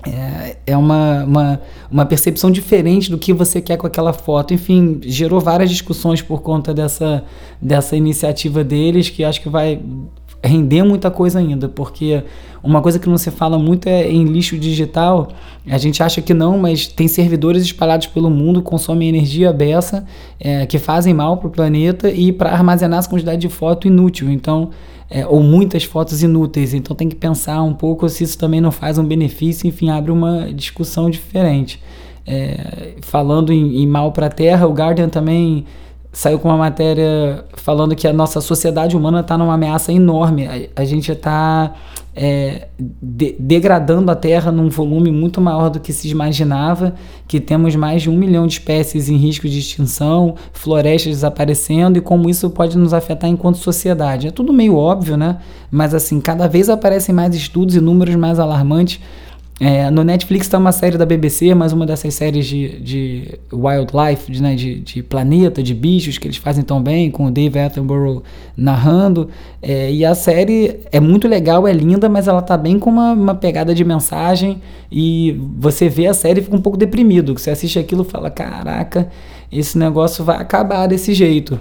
é, 0.06 0.56
é 0.66 0.76
uma, 0.76 1.24
uma, 1.24 1.60
uma 1.90 2.06
percepção 2.06 2.50
diferente 2.50 3.10
do 3.10 3.18
que 3.18 3.32
você 3.32 3.60
quer 3.60 3.76
com 3.76 3.86
aquela 3.86 4.12
foto. 4.12 4.52
Enfim, 4.52 5.00
gerou 5.02 5.40
várias 5.40 5.70
discussões 5.70 6.20
por 6.20 6.42
conta 6.42 6.74
dessa, 6.74 7.24
dessa 7.60 7.96
iniciativa 7.96 8.64
deles, 8.64 9.08
que 9.08 9.22
acho 9.22 9.40
que 9.40 9.48
vai 9.48 9.80
render 10.42 10.82
muita 10.82 11.10
coisa 11.10 11.38
ainda, 11.38 11.68
porque 11.68 12.22
uma 12.62 12.80
coisa 12.80 12.98
que 12.98 13.08
não 13.08 13.18
se 13.18 13.30
fala 13.30 13.58
muito 13.58 13.88
é 13.88 14.10
em 14.10 14.24
lixo 14.24 14.58
digital. 14.58 15.28
A 15.66 15.78
gente 15.78 16.02
acha 16.02 16.20
que 16.20 16.34
não, 16.34 16.58
mas 16.58 16.86
tem 16.86 17.08
servidores 17.08 17.62
espalhados 17.62 18.06
pelo 18.08 18.30
mundo 18.30 18.62
consomem 18.62 19.08
energia 19.08 19.52
beça, 19.52 20.04
é, 20.40 20.66
que 20.66 20.78
fazem 20.78 21.14
mal 21.14 21.36
para 21.36 21.48
o 21.48 21.50
planeta 21.50 22.10
e 22.10 22.32
para 22.32 22.50
armazenar 22.50 22.98
essa 22.98 23.08
quantidade 23.08 23.40
de 23.40 23.48
foto 23.48 23.86
inútil. 23.86 24.30
Então, 24.30 24.70
é, 25.12 25.26
ou 25.26 25.42
muitas 25.42 25.84
fotos 25.84 26.22
inúteis. 26.22 26.72
Então 26.72 26.96
tem 26.96 27.08
que 27.08 27.16
pensar 27.16 27.62
um 27.62 27.74
pouco 27.74 28.08
se 28.08 28.24
isso 28.24 28.38
também 28.38 28.60
não 28.60 28.72
faz 28.72 28.96
um 28.96 29.04
benefício. 29.04 29.68
Enfim, 29.68 29.90
abre 29.90 30.10
uma 30.10 30.52
discussão 30.52 31.10
diferente. 31.10 31.80
É, 32.26 32.94
falando 33.02 33.52
em, 33.52 33.82
em 33.82 33.86
mal 33.86 34.12
para 34.12 34.26
a 34.26 34.30
Terra, 34.30 34.66
o 34.66 34.72
Guardian 34.72 35.08
também 35.08 35.66
saiu 36.12 36.38
com 36.38 36.48
uma 36.48 36.58
matéria 36.58 37.44
falando 37.54 37.96
que 37.96 38.06
a 38.06 38.12
nossa 38.12 38.40
sociedade 38.40 38.96
humana 38.96 39.20
está 39.20 39.38
numa 39.38 39.54
ameaça 39.54 39.92
enorme. 39.92 40.46
A, 40.46 40.82
a 40.82 40.84
gente 40.84 41.10
está 41.10 41.72
é, 42.14 42.68
de, 42.78 43.34
degradando 43.38 44.10
a 44.10 44.14
Terra 44.14 44.52
num 44.52 44.68
volume 44.68 45.10
muito 45.10 45.40
maior 45.40 45.70
do 45.70 45.80
que 45.80 45.92
se 45.92 46.08
imaginava, 46.08 46.94
que 47.26 47.40
temos 47.40 47.74
mais 47.74 48.02
de 48.02 48.10
um 48.10 48.16
milhão 48.16 48.46
de 48.46 48.54
espécies 48.54 49.08
em 49.08 49.16
risco 49.16 49.48
de 49.48 49.58
extinção, 49.58 50.34
florestas 50.52 51.14
desaparecendo 51.14 51.96
e 51.96 52.02
como 52.02 52.28
isso 52.28 52.50
pode 52.50 52.76
nos 52.76 52.92
afetar 52.92 53.30
enquanto 53.30 53.56
sociedade. 53.56 54.28
É 54.28 54.30
tudo 54.30 54.52
meio 54.52 54.76
óbvio, 54.76 55.16
né? 55.16 55.38
Mas 55.70 55.94
assim, 55.94 56.20
cada 56.20 56.46
vez 56.46 56.68
aparecem 56.68 57.14
mais 57.14 57.34
estudos 57.34 57.74
e 57.74 57.80
números 57.80 58.14
mais 58.16 58.38
alarmantes 58.38 59.00
é, 59.64 59.88
no 59.92 60.02
Netflix 60.02 60.46
está 60.46 60.58
uma 60.58 60.72
série 60.72 60.98
da 60.98 61.06
BBC, 61.06 61.54
mais 61.54 61.72
uma 61.72 61.86
dessas 61.86 62.12
séries 62.14 62.46
de, 62.46 62.80
de 62.80 63.38
wildlife, 63.52 64.28
de, 64.28 64.42
né, 64.42 64.56
de, 64.56 64.80
de, 64.80 65.04
planeta, 65.04 65.62
de 65.62 65.72
bichos, 65.72 66.18
que 66.18 66.26
eles 66.26 66.36
fazem 66.36 66.64
tão 66.64 66.82
bem, 66.82 67.12
com 67.12 67.26
o 67.26 67.30
Dave 67.30 67.60
Attenborough 67.60 68.24
narrando. 68.56 69.28
É, 69.62 69.88
e 69.92 70.04
a 70.04 70.16
série 70.16 70.80
é 70.90 70.98
muito 70.98 71.28
legal, 71.28 71.68
é 71.68 71.72
linda, 71.72 72.08
mas 72.08 72.26
ela 72.26 72.42
tá 72.42 72.56
bem 72.56 72.76
com 72.76 72.90
uma, 72.90 73.12
uma 73.12 73.34
pegada 73.36 73.72
de 73.72 73.84
mensagem. 73.84 74.60
E 74.90 75.40
você 75.56 75.88
vê 75.88 76.08
a 76.08 76.14
série 76.14 76.40
e 76.40 76.42
fica 76.42 76.56
um 76.56 76.60
pouco 76.60 76.76
deprimido. 76.76 77.38
Você 77.38 77.52
assiste 77.52 77.78
aquilo 77.78 78.02
e 78.02 78.10
fala: 78.10 78.30
caraca, 78.30 79.10
esse 79.52 79.78
negócio 79.78 80.24
vai 80.24 80.38
acabar 80.38 80.88
desse 80.88 81.14
jeito. 81.14 81.60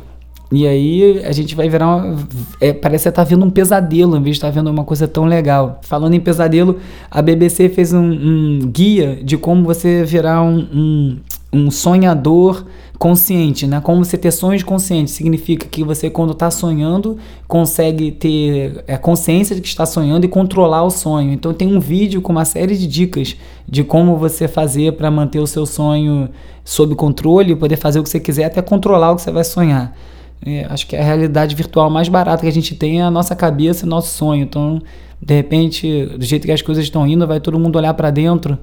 E 0.51 0.67
aí 0.67 1.24
a 1.24 1.31
gente 1.31 1.55
vai 1.55 1.70
virar 1.70 1.96
uma, 1.96 2.17
é, 2.60 2.74
parece 2.74 3.03
que 3.03 3.10
estar 3.10 3.24
tá 3.24 3.29
vendo 3.29 3.46
um 3.46 3.50
pesadelo 3.50 4.17
em 4.17 4.22
vez 4.22 4.36
de 4.36 4.39
estar 4.39 4.50
tá 4.50 4.53
vendo 4.53 4.70
uma 4.70 4.84
coisa 4.84 5.08
tão 5.08 5.24
legal. 5.25 5.79
Falando 5.81 6.13
em 6.13 6.20
pesadelo, 6.20 6.77
a 7.10 7.22
BBC 7.22 7.70
fez 7.70 7.93
um, 7.93 8.01
um 8.01 8.60
guia 8.67 9.17
de 9.24 9.38
como 9.38 9.63
você 9.63 10.03
virar 10.03 10.43
um, 10.43 10.60
um, 10.60 11.17
um, 11.53 11.72
sonhador 11.72 12.65
consciente, 13.00 13.65
né? 13.65 13.79
Como 13.79 14.03
você 14.03 14.17
ter 14.17 14.31
sonhos 14.31 14.62
conscientes 14.62 15.13
significa 15.13 15.65
que 15.65 15.86
você 15.86 16.10
quando 16.10 16.34
está 16.34 16.51
sonhando 16.51 17.17
consegue 17.48 18.12
ter 18.12 18.84
é, 18.88 18.98
consciência 18.98 19.55
de 19.55 19.62
que 19.62 19.70
está 19.70 19.86
sonhando 19.86 20.25
e 20.25 20.27
controlar 20.27 20.84
o 20.84 20.89
sonho. 20.89 21.31
Então 21.31 21.53
tem 21.53 21.74
um 21.74 21.79
vídeo 21.79 22.22
com 22.22 22.34
uma 22.34 22.43
série 22.43 22.77
de 22.77 22.88
dicas 22.88 23.38
de 23.65 23.86
como 23.86 24.17
você 24.17 24.50
fazer 24.50 24.98
para 24.98 25.10
manter 25.10 25.39
o 25.39 25.48
seu 25.48 25.65
sonho 25.65 26.29
sob 26.65 26.93
controle, 26.93 27.55
poder 27.55 27.77
fazer 27.77 28.01
o 28.01 28.03
que 28.03 28.10
você 28.10 28.20
quiser 28.20 28.43
até 28.43 28.62
controlar 28.62 29.13
o 29.13 29.15
que 29.15 29.22
você 29.22 29.31
vai 29.31 29.46
sonhar. 29.46 29.96
É, 30.45 30.65
acho 30.69 30.88
que 30.88 30.95
a 30.95 31.03
realidade 31.03 31.55
virtual 31.55 31.89
mais 31.89 32.10
barata 32.10 32.41
que 32.41 32.48
a 32.48 32.51
gente 32.51 32.75
tem 32.75 33.00
é 33.00 33.03
a 33.03 33.12
nossa 33.12 33.36
cabeça, 33.36 33.86
nosso 33.86 34.15
sonho. 34.15 34.43
Então, 34.43 34.81
de 35.21 35.36
repente, 35.36 36.05
do 36.17 36.25
jeito 36.25 36.45
que 36.45 36.51
as 36.51 36.62
coisas 36.62 36.83
estão 36.83 37.05
indo, 37.05 37.27
vai 37.27 37.39
todo 37.39 37.60
mundo 37.60 37.75
olhar 37.75 37.93
para 37.93 38.10
dentro, 38.10 38.57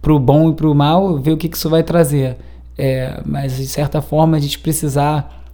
para 0.00 0.12
o 0.12 0.18
bom 0.18 0.50
e 0.50 0.54
para 0.54 0.68
o 0.68 0.74
mal, 0.74 1.18
ver 1.18 1.32
o 1.32 1.36
que, 1.36 1.48
que 1.48 1.56
isso 1.56 1.68
vai 1.68 1.82
trazer. 1.82 2.36
É, 2.78 3.20
mas, 3.24 3.56
de 3.56 3.66
certa 3.66 4.00
forma, 4.00 4.36
a 4.36 4.40
gente 4.40 4.58
precisar 4.58 5.44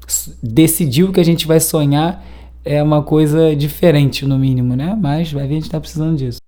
decidir 0.43 1.05
o 1.05 1.13
que 1.13 1.21
a 1.21 1.25
gente 1.25 1.47
vai 1.47 1.61
sonhar 1.61 2.23
é 2.65 2.83
uma 2.83 3.03
coisa 3.03 3.57
diferente, 3.57 4.27
no 4.27 4.39
mínimo, 4.39 4.77
né? 4.77 4.97
Mas 5.01 5.33
vai 5.33 5.47
ver, 5.47 5.53
a 5.53 5.55
gente 5.55 5.65
está 5.65 5.81
precisando 5.81 6.17
disso. 6.17 6.39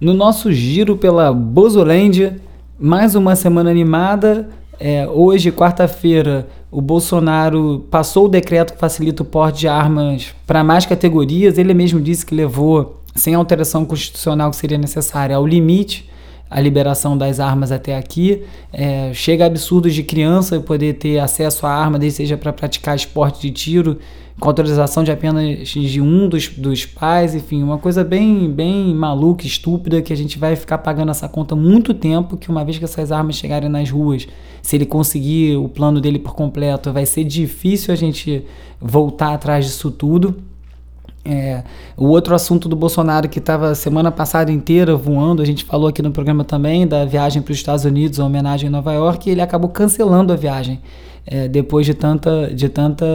No 0.00 0.12
nosso 0.12 0.52
giro 0.52 0.96
pela 0.96 1.32
Bozolândia, 1.32 2.40
mais 2.78 3.14
uma 3.14 3.36
semana 3.36 3.70
animada. 3.70 4.50
É, 4.84 5.08
hoje, 5.08 5.52
quarta-feira, 5.52 6.48
o 6.68 6.80
Bolsonaro 6.80 7.86
passou 7.88 8.24
o 8.24 8.28
decreto 8.28 8.72
que 8.72 8.80
facilita 8.80 9.22
o 9.22 9.24
porte 9.24 9.60
de 9.60 9.68
armas 9.68 10.34
para 10.44 10.64
mais 10.64 10.84
categorias. 10.84 11.56
Ele 11.56 11.72
mesmo 11.72 12.00
disse 12.00 12.26
que 12.26 12.34
levou, 12.34 13.00
sem 13.14 13.32
alteração 13.32 13.84
constitucional 13.84 14.50
que 14.50 14.56
seria 14.56 14.76
necessária, 14.76 15.36
ao 15.36 15.46
limite 15.46 16.10
a 16.52 16.60
liberação 16.60 17.16
das 17.16 17.40
armas 17.40 17.72
até 17.72 17.96
aqui. 17.96 18.42
É, 18.72 19.12
chega 19.14 19.44
a 19.44 19.46
absurdos 19.46 19.94
de 19.94 20.02
criança 20.02 20.60
poder 20.60 20.94
ter 20.94 21.18
acesso 21.18 21.66
à 21.66 21.70
arma, 21.70 21.98
desde 21.98 22.18
seja 22.18 22.36
para 22.36 22.52
praticar 22.52 22.94
esporte 22.94 23.40
de 23.40 23.50
tiro, 23.50 23.98
com 24.38 24.48
autorização 24.48 25.04
de 25.04 25.10
apenas 25.10 25.68
de 25.68 26.00
um 26.00 26.28
dos, 26.28 26.48
dos 26.48 26.84
pais, 26.84 27.34
enfim, 27.34 27.62
uma 27.62 27.78
coisa 27.78 28.02
bem, 28.02 28.50
bem 28.50 28.94
maluca, 28.94 29.46
estúpida, 29.46 30.02
que 30.02 30.12
a 30.12 30.16
gente 30.16 30.38
vai 30.38 30.56
ficar 30.56 30.78
pagando 30.78 31.10
essa 31.10 31.28
conta 31.28 31.54
muito 31.54 31.94
tempo, 31.94 32.36
que 32.36 32.50
uma 32.50 32.64
vez 32.64 32.78
que 32.78 32.84
essas 32.84 33.12
armas 33.12 33.36
chegarem 33.36 33.68
nas 33.68 33.90
ruas 33.90 34.26
se 34.62 34.76
ele 34.76 34.86
conseguir 34.86 35.56
o 35.56 35.68
plano 35.68 36.00
dele 36.00 36.20
por 36.20 36.34
completo, 36.34 36.92
vai 36.92 37.04
ser 37.04 37.24
difícil 37.24 37.92
a 37.92 37.96
gente 37.96 38.44
voltar 38.80 39.34
atrás 39.34 39.66
disso 39.66 39.90
tudo. 39.90 40.36
É, 41.24 41.62
o 41.96 42.06
outro 42.06 42.34
assunto 42.34 42.68
do 42.68 42.74
Bolsonaro 42.74 43.28
que 43.28 43.38
estava 43.38 43.74
semana 43.76 44.10
passada 44.10 44.50
inteira 44.50 44.96
voando, 44.96 45.40
a 45.40 45.44
gente 45.44 45.64
falou 45.64 45.88
aqui 45.88 46.02
no 46.02 46.10
programa 46.10 46.42
também 46.42 46.86
da 46.86 47.04
viagem 47.04 47.40
para 47.40 47.52
os 47.52 47.58
Estados 47.58 47.84
Unidos, 47.84 48.18
a 48.18 48.24
homenagem 48.24 48.68
em 48.68 48.72
Nova 48.72 48.92
York, 48.92 49.28
e 49.28 49.32
ele 49.32 49.40
acabou 49.40 49.70
cancelando 49.70 50.32
a 50.32 50.36
viagem 50.36 50.80
é, 51.26 51.46
depois 51.46 51.86
de 51.86 51.94
tanta, 51.94 52.52
de 52.52 52.68
tanta 52.68 53.06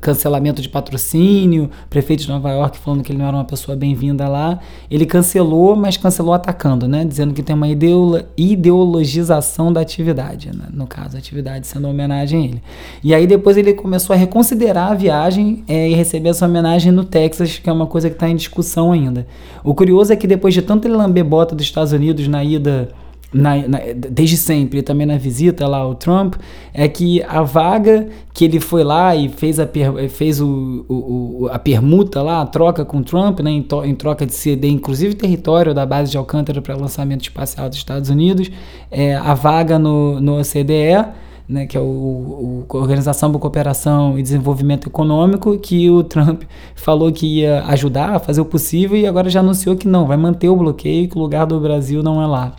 cancelamento 0.00 0.62
de 0.62 0.68
patrocínio, 0.68 1.70
prefeito 1.88 2.22
de 2.22 2.28
Nova 2.28 2.50
York 2.50 2.78
falando 2.78 3.02
que 3.02 3.12
ele 3.12 3.18
não 3.18 3.26
era 3.26 3.36
uma 3.36 3.44
pessoa 3.44 3.76
bem-vinda 3.76 4.26
lá, 4.28 4.58
ele 4.90 5.04
cancelou, 5.04 5.76
mas 5.76 5.96
cancelou 5.96 6.32
atacando, 6.32 6.88
né? 6.88 7.04
Dizendo 7.04 7.34
que 7.34 7.42
tem 7.42 7.54
uma 7.54 7.68
ideolo 7.68 8.20
ideologização 8.36 9.72
da 9.72 9.80
atividade, 9.80 10.50
né? 10.56 10.66
no 10.72 10.86
caso, 10.86 11.16
a 11.16 11.18
atividade 11.18 11.66
sendo 11.66 11.84
uma 11.84 11.90
homenagem 11.90 12.40
a 12.40 12.44
ele. 12.44 12.62
E 13.04 13.14
aí 13.14 13.26
depois 13.26 13.56
ele 13.56 13.74
começou 13.74 14.14
a 14.14 14.16
reconsiderar 14.16 14.92
a 14.92 14.94
viagem 14.94 15.62
é, 15.68 15.88
e 15.88 15.94
receber 15.94 16.30
essa 16.30 16.46
homenagem 16.46 16.90
no 16.90 17.04
Texas, 17.04 17.58
que 17.58 17.68
é 17.68 17.72
uma 17.72 17.86
coisa 17.86 18.08
que 18.08 18.16
está 18.16 18.28
em 18.28 18.36
discussão 18.36 18.92
ainda. 18.92 19.26
O 19.62 19.74
curioso 19.74 20.12
é 20.12 20.16
que 20.16 20.26
depois 20.26 20.54
de 20.54 20.62
tanto 20.62 20.86
ele 20.88 20.94
lamber 20.94 21.24
bota 21.24 21.54
dos 21.54 21.64
Estados 21.64 21.92
Unidos 21.92 22.26
na 22.26 22.42
ida 22.42 22.88
na, 23.32 23.56
na, 23.68 23.78
desde 23.94 24.36
sempre, 24.36 24.82
também 24.82 25.06
na 25.06 25.16
visita 25.16 25.66
lá 25.66 25.78
ao 25.78 25.94
Trump, 25.94 26.34
é 26.74 26.88
que 26.88 27.22
a 27.22 27.42
vaga 27.42 28.08
que 28.34 28.44
ele 28.44 28.58
foi 28.58 28.82
lá 28.82 29.14
e 29.14 29.28
fez 29.28 29.60
a, 29.60 29.66
per, 29.66 30.08
fez 30.08 30.40
o, 30.40 30.84
o, 30.88 31.42
o, 31.42 31.48
a 31.50 31.58
permuta 31.58 32.22
lá, 32.22 32.40
a 32.40 32.46
troca 32.46 32.84
com 32.84 32.98
o 32.98 33.04
Trump, 33.04 33.40
né, 33.40 33.50
em, 33.50 33.62
to, 33.62 33.84
em, 33.84 33.94
troca 33.94 34.26
de 34.26 34.34
ceder 34.34 34.70
inclusive 34.70 35.14
território 35.14 35.72
da 35.72 35.86
base 35.86 36.10
de 36.10 36.18
Alcântara 36.18 36.60
para 36.60 36.76
lançamento 36.76 37.22
espacial 37.22 37.68
dos 37.68 37.78
Estados 37.78 38.10
Unidos, 38.10 38.50
é, 38.90 39.14
a 39.14 39.34
vaga 39.34 39.78
no, 39.78 40.20
no 40.20 40.40
OCDE, 40.40 41.06
né, 41.48 41.66
que 41.66 41.76
é 41.76 41.80
o, 41.80 42.64
o, 42.68 42.76
Organização 42.76 43.30
para 43.30 43.40
Cooperação 43.40 44.18
e 44.18 44.22
Desenvolvimento 44.22 44.88
Econômico, 44.88 45.56
que 45.58 45.88
o 45.88 46.02
Trump 46.02 46.42
falou 46.74 47.12
que 47.12 47.40
ia 47.40 47.64
ajudar 47.66 48.16
a 48.16 48.18
fazer 48.18 48.40
o 48.40 48.44
possível 48.44 48.96
e 48.96 49.06
agora 49.06 49.30
já 49.30 49.40
anunciou 49.40 49.76
que 49.76 49.86
não, 49.86 50.06
vai 50.06 50.16
manter 50.16 50.48
o 50.48 50.56
bloqueio, 50.56 51.08
que 51.08 51.16
o 51.16 51.20
lugar 51.20 51.46
do 51.46 51.60
Brasil 51.60 52.02
não 52.02 52.20
é 52.20 52.26
lá 52.26 52.56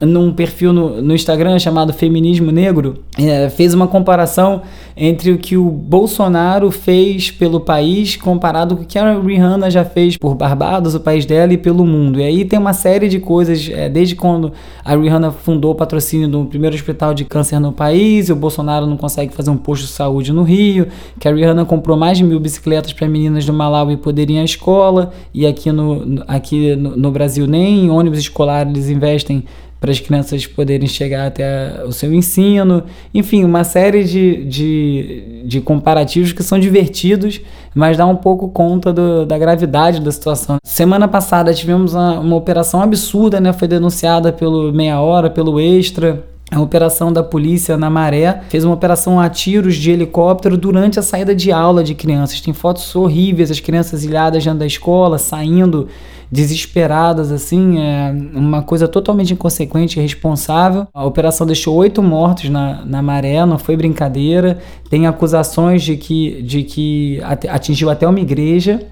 num 0.00 0.30
perfil 0.30 0.74
no, 0.74 1.00
no, 1.00 1.14
Instagram 1.14 1.58
chamado 1.58 1.90
Feminismo 1.90 2.52
Negro, 2.52 3.02
é, 3.18 3.48
fez 3.48 3.72
uma 3.72 3.88
comparação 3.88 4.60
entre 4.94 5.30
o 5.30 5.38
que 5.38 5.56
o 5.56 5.70
Bolsonaro 5.70 6.70
fez 6.70 7.30
pelo 7.30 7.60
país 7.60 8.14
comparado 8.14 8.76
com 8.76 8.82
o 8.82 8.86
que 8.86 8.98
a 8.98 9.18
Rihanna 9.18 9.70
já 9.70 9.86
fez 9.86 10.18
por 10.18 10.34
Barbados, 10.34 10.94
o 10.94 11.00
país 11.00 11.24
dela, 11.24 11.54
e 11.54 11.56
pelo 11.56 11.86
mundo. 11.86 12.20
E 12.20 12.24
aí 12.24 12.44
tem 12.44 12.58
uma 12.58 12.74
série 12.74 13.08
de 13.08 13.18
coisas, 13.18 13.70
é, 13.72 13.88
desde 13.88 14.14
quando 14.14 14.52
a 14.84 14.94
Rihanna 14.94 15.30
fundou 15.30 15.72
o 15.72 15.74
patrocínio 15.74 16.28
do 16.28 16.44
primeiro 16.44 16.76
hospital 16.76 17.14
de 17.14 17.24
câncer 17.24 17.58
no 17.58 17.72
país, 17.72 18.28
e 18.28 18.32
o 18.32 18.36
Bolsonaro 18.36 18.86
não 18.86 18.98
consegue 18.98 19.32
fazer 19.32 19.48
um 19.48 19.56
posto 19.56 19.86
de 19.86 19.92
saúde 19.92 20.30
no 20.30 20.42
Rio, 20.42 20.88
que 21.18 21.26
a 21.26 21.32
Rihanna 21.32 21.64
comprou 21.64 21.96
mais 21.96 22.18
de 22.18 22.24
mil 22.24 22.38
bicicletas 22.38 22.92
para 22.92 23.08
meninas 23.08 23.46
do 23.46 23.52
Malawi 23.54 23.96
poderem 23.96 24.36
ir 24.36 24.40
à 24.40 24.44
escola, 24.44 25.10
e 25.32 25.46
aqui 25.46 25.72
no, 25.72 26.22
aqui 26.28 26.76
no, 26.76 26.94
no 26.96 27.10
Brasil 27.10 27.46
nem 27.46 27.86
em 27.86 27.90
ônibus 27.90 28.18
escolar 28.18 28.68
eles 28.68 28.90
investem 28.90 29.44
para 29.80 29.90
as 29.90 30.00
crianças 30.00 30.46
poderem 30.46 30.88
chegar 30.88 31.26
até 31.26 31.82
o 31.84 31.92
seu 31.92 32.12
ensino. 32.14 32.82
Enfim, 33.14 33.44
uma 33.44 33.64
série 33.64 34.04
de, 34.04 34.44
de, 34.44 35.42
de 35.44 35.60
comparativos 35.60 36.32
que 36.32 36.42
são 36.42 36.58
divertidos, 36.58 37.40
mas 37.74 37.96
dá 37.96 38.06
um 38.06 38.16
pouco 38.16 38.48
conta 38.48 38.92
do, 38.92 39.26
da 39.26 39.38
gravidade 39.38 40.00
da 40.00 40.10
situação. 40.10 40.56
Semana 40.64 41.06
passada 41.06 41.52
tivemos 41.52 41.94
uma, 41.94 42.20
uma 42.20 42.36
operação 42.36 42.80
absurda, 42.80 43.40
né? 43.40 43.52
Foi 43.52 43.68
denunciada 43.68 44.32
pelo 44.32 44.72
Meia 44.72 45.00
Hora, 45.00 45.28
pelo 45.28 45.60
Extra, 45.60 46.24
a 46.48 46.60
operação 46.60 47.12
da 47.12 47.24
polícia 47.24 47.76
na 47.76 47.90
Maré 47.90 48.42
fez 48.48 48.64
uma 48.64 48.72
operação 48.72 49.18
a 49.18 49.28
tiros 49.28 49.74
de 49.74 49.90
helicóptero 49.90 50.56
durante 50.56 50.96
a 50.96 51.02
saída 51.02 51.34
de 51.34 51.50
aula 51.50 51.82
de 51.82 51.92
crianças. 51.92 52.40
Tem 52.40 52.54
fotos 52.54 52.94
horríveis, 52.94 53.50
as 53.50 53.58
crianças 53.58 54.04
ilhadas 54.04 54.44
dentro 54.44 54.60
da 54.60 54.66
escola, 54.66 55.18
saindo 55.18 55.88
desesperadas, 56.30 57.30
assim, 57.30 57.78
é 57.78 58.12
uma 58.34 58.62
coisa 58.62 58.88
totalmente 58.88 59.32
inconsequente 59.32 59.98
e 59.98 60.00
irresponsável. 60.00 60.86
A 60.92 61.04
operação 61.04 61.46
deixou 61.46 61.74
oito 61.76 62.02
mortos 62.02 62.50
na, 62.50 62.84
na 62.84 63.02
maré, 63.02 63.44
não 63.46 63.58
foi 63.58 63.76
brincadeira. 63.76 64.58
Tem 64.90 65.06
acusações 65.06 65.82
de 65.82 65.96
que, 65.96 66.42
de 66.42 66.62
que 66.62 67.20
atingiu 67.48 67.90
até 67.90 68.06
uma 68.06 68.20
igreja. 68.20 68.86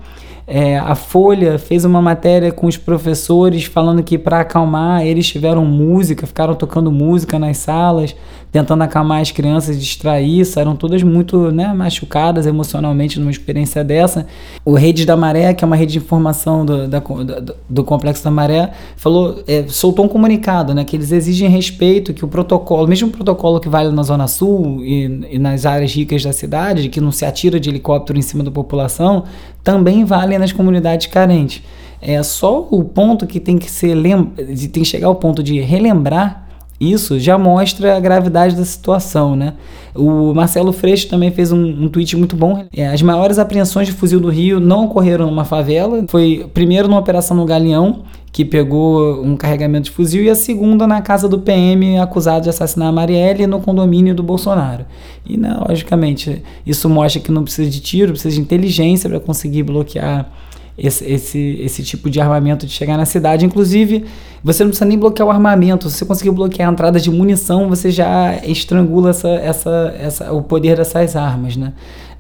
É, 0.47 0.79
a 0.79 0.95
Folha 0.95 1.59
fez 1.59 1.85
uma 1.85 2.03
matéria 2.03 2.53
com 2.53 2.67
os 2.67 2.77
professores 2.77 3.65
falando 3.65 4.03
que 4.03 4.19
para 4.19 4.41
acalmar 4.41 5.07
eles 5.07 5.27
tiveram 5.27 5.65
música, 5.65 6.27
ficaram 6.27 6.55
tocando 6.55 6.93
música 6.93 7.39
nas 7.39 7.57
salas, 7.57 8.15
tentando 8.53 8.83
acalmar 8.83 9.21
as 9.21 9.33
crianças, 9.33 9.81
distrair, 9.81 10.45
saíram 10.45 10.77
todas 10.77 11.03
muito 11.03 11.51
né, 11.51 11.73
machucadas 11.73 12.47
emocionalmente 12.47 13.19
numa 13.19 13.31
experiência 13.31 13.83
dessa. 13.83 14.27
O 14.65 14.75
Rede 14.75 15.05
da 15.05 15.17
Maré, 15.17 15.53
que 15.55 15.65
é 15.65 15.67
uma 15.67 15.75
rede 15.75 15.95
de 15.95 15.99
informação 15.99 16.65
do, 16.65 16.87
da, 16.87 17.01
do, 17.01 17.57
do 17.69 17.83
Complexo 17.83 18.23
da 18.23 18.31
Maré, 18.31 18.71
falou, 18.97 19.43
é, 19.49 19.65
soltou 19.67 20.05
um 20.05 20.09
comunicado 20.09 20.73
né, 20.73 20.85
que 20.85 20.95
eles 20.95 21.11
exigem 21.11 21.49
respeito, 21.49 22.15
que 22.15 22.25
o 22.25 22.29
protocolo, 22.29 22.87
mesmo 22.87 23.09
o 23.09 23.11
protocolo 23.11 23.59
que 23.59 23.69
vale 23.69 23.91
na 23.91 24.05
Zona 24.05 24.29
Sul 24.29 24.85
e, 24.85 25.27
e 25.33 25.39
nas 25.39 25.67
áreas 25.67 25.93
ricas 25.93 26.23
da 26.23 26.33
cidade, 26.33 26.89
que 26.91 27.01
não 27.01 27.11
se 27.11 27.25
atira 27.25 27.59
de 27.59 27.71
helicóptero 27.71 28.19
em 28.19 28.23
cima 28.23 28.45
da 28.45 28.51
população, 28.51 29.25
também 29.65 30.05
valem 30.05 30.39
nas 30.39 30.53
comunidades 30.53 31.07
carentes. 31.07 31.63
É 32.01 32.23
só 32.23 32.69
o 32.71 32.85
ponto 32.85 33.27
que 33.27 33.41
tem 33.41 33.57
que 33.57 33.71
ser 33.71 33.95
tem 34.69 34.83
que 34.83 34.85
chegar 34.85 35.07
ao 35.07 35.15
ponto 35.15 35.43
de 35.43 35.59
relembrar 35.61 36.44
isso 36.81 37.19
já 37.19 37.39
mostra 37.39 37.97
a 37.97 38.01
gravidade 38.01 38.57
da 38.57 38.65
situação, 38.65 39.37
né? 39.37 39.55
O 39.95 40.35
Marcelo 40.35 40.73
Freixo 40.73 41.09
também 41.09 41.31
fez 41.31 41.53
um, 41.53 41.65
um 41.65 41.89
tweet 41.89 42.17
muito 42.17 42.35
bom. 42.35 42.65
É, 42.77 42.89
as 42.89 43.01
maiores 43.01 43.39
apreensões 43.39 43.87
de 43.87 43.93
fuzil 43.93 44.19
do 44.19 44.29
Rio 44.29 44.59
não 44.59 44.87
ocorreram 44.87 45.27
numa 45.27 45.45
favela. 45.45 46.05
Foi 46.09 46.49
primeiro 46.53 46.89
numa 46.89 46.99
operação 46.99 47.37
no 47.37 47.45
Galeão, 47.45 48.03
que 48.33 48.45
pegou 48.45 49.23
um 49.25 49.37
carregamento 49.37 49.85
de 49.85 49.91
fuzil, 49.93 50.25
e 50.25 50.31
a 50.31 50.35
segunda 50.35 50.89
na 50.89 51.01
casa 51.01 51.29
do 51.29 51.39
PM 51.39 52.01
acusado 52.01 52.43
de 52.43 52.51
assassinar 52.51 52.89
a 52.89 52.93
Marielle 52.93 53.47
no 53.47 53.61
condomínio 53.61 54.13
do 54.13 54.25
Bolsonaro. 54.25 54.85
E, 55.25 55.37
né, 55.37 55.57
logicamente, 55.69 56.43
isso 56.67 56.89
mostra 56.89 57.23
que 57.23 57.31
não 57.31 57.45
precisa 57.45 57.71
de 57.71 57.81
tiro, 57.81 58.11
precisa 58.11 58.35
de 58.35 58.41
inteligência 58.41 59.09
para 59.09 59.21
conseguir 59.21 59.63
bloquear 59.63 60.29
esse, 60.77 61.05
esse, 61.05 61.59
esse 61.61 61.83
tipo 61.83 62.11
de 62.11 62.21
armamento 62.21 62.67
de 62.67 62.73
chegar 62.73 62.97
na 62.97 63.05
cidade. 63.05 63.45
Inclusive, 63.45 64.05
você 64.43 64.65
não 64.65 64.71
precisa 64.71 64.85
nem 64.85 64.99
bloquear 64.99 65.29
o 65.29 65.31
armamento. 65.31 65.89
Se 65.89 65.99
você 65.99 66.05
conseguir 66.05 66.31
bloquear 66.31 66.69
a 66.69 66.73
entrada 66.73 67.01
de 67.01 67.11
munição, 67.11 67.69
você 67.69 67.91
já 67.91 68.37
estrangula 68.45 69.11
essa, 69.11 69.29
essa, 69.29 69.95
essa, 69.99 70.33
o 70.33 70.43
poder 70.43 70.77
dessas 70.77 71.17
armas, 71.17 71.57
né? 71.57 71.73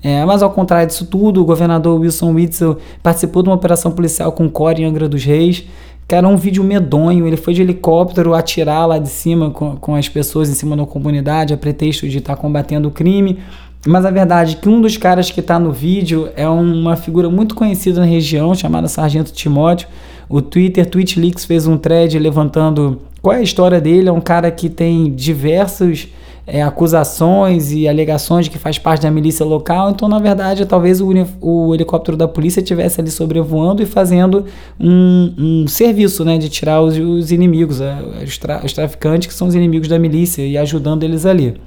É, 0.02 0.22
mas 0.24 0.42
ao 0.42 0.50
contrário 0.50 0.86
disso 0.86 1.06
tudo, 1.06 1.40
o 1.40 1.44
governador 1.46 1.98
Wilson 1.98 2.34
Witzel 2.34 2.76
participou 3.02 3.42
de 3.42 3.48
uma 3.48 3.54
operação 3.54 3.90
policial 3.90 4.30
com 4.32 4.50
Core 4.50 4.82
em 4.82 4.84
Angra 4.84 5.08
dos 5.08 5.24
Reis. 5.24 5.64
Cara, 6.06 6.28
um 6.28 6.36
vídeo 6.36 6.62
medonho. 6.62 7.26
Ele 7.26 7.36
foi 7.36 7.54
de 7.54 7.62
helicóptero 7.62 8.34
atirar 8.34 8.86
lá 8.86 8.98
de 8.98 9.08
cima 9.08 9.50
com, 9.50 9.76
com 9.76 9.94
as 9.94 10.06
pessoas 10.08 10.50
em 10.50 10.54
cima 10.54 10.76
da 10.76 10.84
comunidade, 10.84 11.54
a 11.54 11.56
pretexto 11.56 12.06
de 12.06 12.18
estar 12.18 12.36
tá 12.36 12.40
combatendo 12.40 12.88
o 12.88 12.90
crime. 12.90 13.38
Mas 13.86 14.06
a 14.06 14.10
verdade 14.10 14.56
é 14.56 14.62
que 14.62 14.68
um 14.68 14.80
dos 14.80 14.96
caras 14.96 15.30
que 15.30 15.40
está 15.40 15.58
no 15.58 15.70
vídeo 15.70 16.30
é 16.36 16.48
uma 16.48 16.96
figura 16.96 17.28
muito 17.28 17.54
conhecida 17.54 18.00
na 18.00 18.06
região, 18.06 18.54
chamada 18.54 18.88
Sargento 18.88 19.32
Timóteo. 19.32 19.88
O 20.28 20.40
Twitter, 20.40 20.88
Twitchleaks, 20.88 21.44
fez 21.44 21.66
um 21.66 21.76
thread 21.76 22.18
levantando 22.18 23.02
qual 23.20 23.36
é 23.36 23.40
a 23.40 23.42
história 23.42 23.80
dele. 23.80 24.08
É 24.08 24.12
um 24.12 24.22
cara 24.22 24.50
que 24.50 24.70
tem 24.70 25.12
diversos 25.12 26.08
é, 26.46 26.62
acusações 26.62 27.72
e 27.72 27.88
alegações 27.88 28.46
de 28.46 28.50
que 28.50 28.58
faz 28.58 28.78
parte 28.78 29.02
da 29.02 29.10
milícia 29.10 29.44
local. 29.44 29.90
Então, 29.90 30.08
na 30.08 30.18
verdade, 30.18 30.64
talvez 30.64 31.02
o, 31.02 31.10
o 31.40 31.74
helicóptero 31.74 32.16
da 32.16 32.26
polícia 32.26 32.60
estivesse 32.60 33.02
ali 33.02 33.10
sobrevoando 33.10 33.82
e 33.82 33.86
fazendo 33.86 34.46
um, 34.80 35.34
um 35.36 35.68
serviço 35.68 36.24
né, 36.24 36.38
de 36.38 36.48
tirar 36.48 36.80
os, 36.80 36.96
os 36.98 37.30
inimigos, 37.30 37.82
é, 37.82 37.96
os, 38.22 38.38
tra 38.38 38.62
os 38.64 38.72
traficantes 38.72 39.28
que 39.28 39.34
são 39.34 39.46
os 39.48 39.54
inimigos 39.54 39.88
da 39.88 39.98
milícia 39.98 40.42
e 40.42 40.56
ajudando 40.56 41.02
eles 41.02 41.26
ali. 41.26 41.60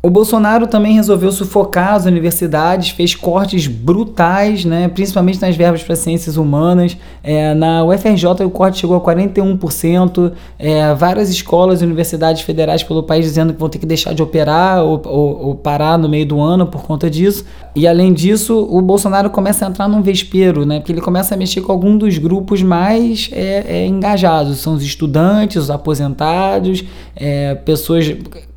O 0.00 0.08
Bolsonaro 0.08 0.68
também 0.68 0.94
resolveu 0.94 1.32
sufocar 1.32 1.94
as 1.94 2.06
universidades, 2.06 2.90
fez 2.90 3.16
cortes 3.16 3.66
brutais, 3.66 4.64
né, 4.64 4.86
principalmente 4.86 5.40
nas 5.40 5.56
verbas 5.56 5.82
para 5.82 5.96
ciências 5.96 6.36
humanas. 6.36 6.96
É, 7.20 7.52
na 7.52 7.84
UFRJ 7.84 8.44
o 8.44 8.50
corte 8.50 8.78
chegou 8.78 8.96
a 8.96 9.00
41%. 9.00 10.32
É, 10.56 10.94
várias 10.94 11.30
escolas 11.30 11.82
e 11.82 11.84
universidades 11.84 12.42
federais 12.42 12.84
pelo 12.84 13.02
país 13.02 13.24
dizendo 13.24 13.52
que 13.52 13.58
vão 13.58 13.68
ter 13.68 13.80
que 13.80 13.86
deixar 13.86 14.14
de 14.14 14.22
operar 14.22 14.84
ou, 14.84 15.02
ou, 15.04 15.46
ou, 15.46 15.54
parar 15.56 15.98
no 15.98 16.08
meio 16.08 16.26
do 16.26 16.40
ano 16.40 16.64
por 16.68 16.84
conta 16.84 17.10
disso. 17.10 17.44
E 17.74 17.84
além 17.84 18.12
disso, 18.12 18.56
o 18.70 18.80
Bolsonaro 18.80 19.30
começa 19.30 19.66
a 19.66 19.68
entrar 19.68 19.88
num 19.88 20.00
vespeiro, 20.00 20.64
né, 20.64 20.78
porque 20.78 20.92
ele 20.92 21.00
começa 21.00 21.34
a 21.34 21.36
mexer 21.36 21.60
com 21.60 21.72
algum 21.72 21.98
dos 21.98 22.16
grupos 22.18 22.62
mais 22.62 23.30
é, 23.32 23.64
é 23.66 23.86
engajados. 23.88 24.58
São 24.58 24.74
os 24.74 24.82
estudantes, 24.84 25.56
os 25.56 25.70
aposentados, 25.72 26.84
é, 27.16 27.56
pessoas 27.56 28.06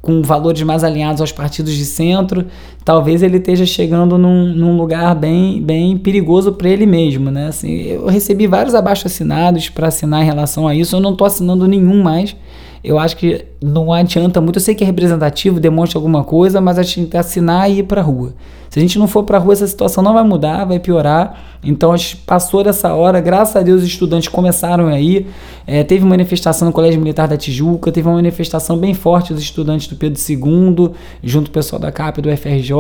com 0.02 0.22
valores 0.24 0.62
mais 0.64 0.84
alinhados 0.84 1.22
aos 1.22 1.32
partidos 1.32 1.74
de 1.74 1.86
centro, 1.86 2.48
talvez 2.84 3.22
ele 3.22 3.38
esteja 3.38 3.66
chegando 3.66 4.18
num, 4.18 4.48
num 4.48 4.76
lugar 4.76 5.14
bem, 5.14 5.62
bem 5.62 5.96
perigoso 5.96 6.54
para 6.54 6.70
ele 6.70 6.88
mesmo, 6.88 7.30
né? 7.30 7.48
Assim, 7.48 7.72
eu 7.84 8.08
recebi 8.08 8.48
vários 8.48 8.74
abaixo 8.74 9.06
assinados 9.06 9.70
para 9.70 9.88
assinar 9.88 10.24
em 10.24 10.26
relação 10.26 10.68
a 10.68 10.74
isso, 10.74 10.96
eu 10.96 11.00
não 11.00 11.12
estou 11.12 11.28
assinando 11.28 11.68
nenhum 11.68 12.02
mais. 12.02 12.36
Eu 12.84 12.98
acho 12.98 13.16
que 13.16 13.46
não 13.62 13.94
adianta 13.94 14.42
muito. 14.42 14.58
Eu 14.58 14.62
sei 14.62 14.74
que 14.74 14.84
é 14.84 14.88
representativo, 14.88 15.60
demonstra 15.60 15.98
alguma 15.98 16.24
coisa, 16.24 16.60
mas 16.60 16.80
a 16.80 16.84
gente 16.84 16.96
tem 16.96 17.06
que 17.06 17.18
assinar 17.18 17.70
e 17.70 17.80
ir 17.80 17.84
para 17.84 18.02
a 18.02 18.04
rua. 18.04 18.34
Se 18.70 18.80
a 18.80 18.82
gente 18.82 18.98
não 18.98 19.08
for 19.08 19.24
para 19.24 19.38
a 19.38 19.40
rua, 19.40 19.54
essa 19.54 19.68
situação 19.68 20.02
não 20.04 20.14
vai 20.14 20.24
mudar, 20.24 20.66
vai 20.66 20.80
piorar. 20.80 21.38
Então 21.64 21.92
a 21.92 21.98
gente 21.98 22.18
passou 22.18 22.64
dessa 22.64 22.94
hora, 22.94 23.20
graças 23.20 23.56
a 23.56 23.62
Deus 23.62 23.82
os 23.82 23.88
estudantes 23.88 24.30
começaram 24.30 24.88
aí. 24.88 25.28
É, 25.68 25.84
teve 25.84 26.06
manifestação 26.06 26.68
no 26.68 26.74
Colégio 26.74 27.00
Militar 27.00 27.28
da 27.28 27.38
Tijuca, 27.38 27.92
teve 27.92 28.08
uma 28.08 28.16
manifestação 28.16 28.78
bem 28.78 28.94
forte 28.94 29.34
dos 29.34 29.44
estudantes 29.44 29.88
do 29.88 29.96
Pedro 29.96 30.20
II, 30.20 30.92
junto 31.22 31.46
com 31.46 31.52
o 31.52 31.54
pessoal 31.54 31.80
da 31.80 31.92
CAP 31.92 32.22
do 32.22 32.36
FRJ. 32.36 32.74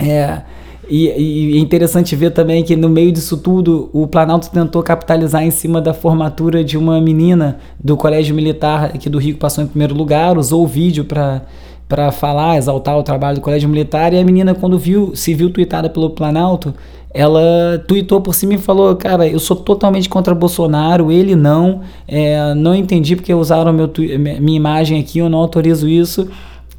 É, 0.00 0.42
e, 0.88 1.08
e, 1.08 1.56
é 1.56 1.60
interessante 1.60 2.14
ver 2.16 2.30
também 2.30 2.62
que 2.62 2.74
no 2.76 2.88
meio 2.88 3.12
disso 3.12 3.36
tudo, 3.36 3.90
o 3.92 4.06
Planalto 4.06 4.50
tentou 4.50 4.82
capitalizar 4.82 5.42
em 5.42 5.50
cima 5.50 5.80
da 5.80 5.92
formatura 5.92 6.64
de 6.64 6.78
uma 6.78 7.00
menina 7.00 7.58
do 7.82 7.96
Colégio 7.96 8.34
Militar 8.34 8.86
aqui 8.94 9.08
do 9.08 9.18
Rio 9.18 9.36
passou 9.36 9.62
em 9.62 9.66
primeiro 9.66 9.94
lugar, 9.94 10.38
usou 10.38 10.62
o 10.62 10.66
vídeo 10.66 11.04
para 11.04 11.42
para 11.88 12.12
falar, 12.12 12.58
exaltar 12.58 12.98
o 12.98 13.02
trabalho 13.02 13.36
do 13.36 13.40
Colégio 13.40 13.66
Militar, 13.66 14.12
e 14.12 14.18
a 14.18 14.22
menina, 14.24 14.54
quando 14.54 14.78
viu, 14.78 15.16
se 15.16 15.32
viu 15.32 15.48
tweetada 15.48 15.88
pelo 15.88 16.10
Planalto, 16.10 16.74
ela 17.14 17.82
tweetou 17.86 18.20
por 18.20 18.34
cima 18.34 18.54
e 18.54 18.58
falou: 18.58 18.94
Cara, 18.94 19.26
eu 19.26 19.38
sou 19.38 19.56
totalmente 19.56 20.08
contra 20.08 20.34
Bolsonaro, 20.34 21.10
ele 21.10 21.34
não, 21.34 21.80
é, 22.06 22.54
não 22.54 22.74
entendi 22.74 23.16
porque 23.16 23.32
usaram 23.32 23.72
meu, 23.72 23.90
minha 24.40 24.56
imagem 24.56 25.00
aqui, 25.00 25.18
eu 25.18 25.28
não 25.28 25.38
autorizo 25.38 25.88
isso. 25.88 26.28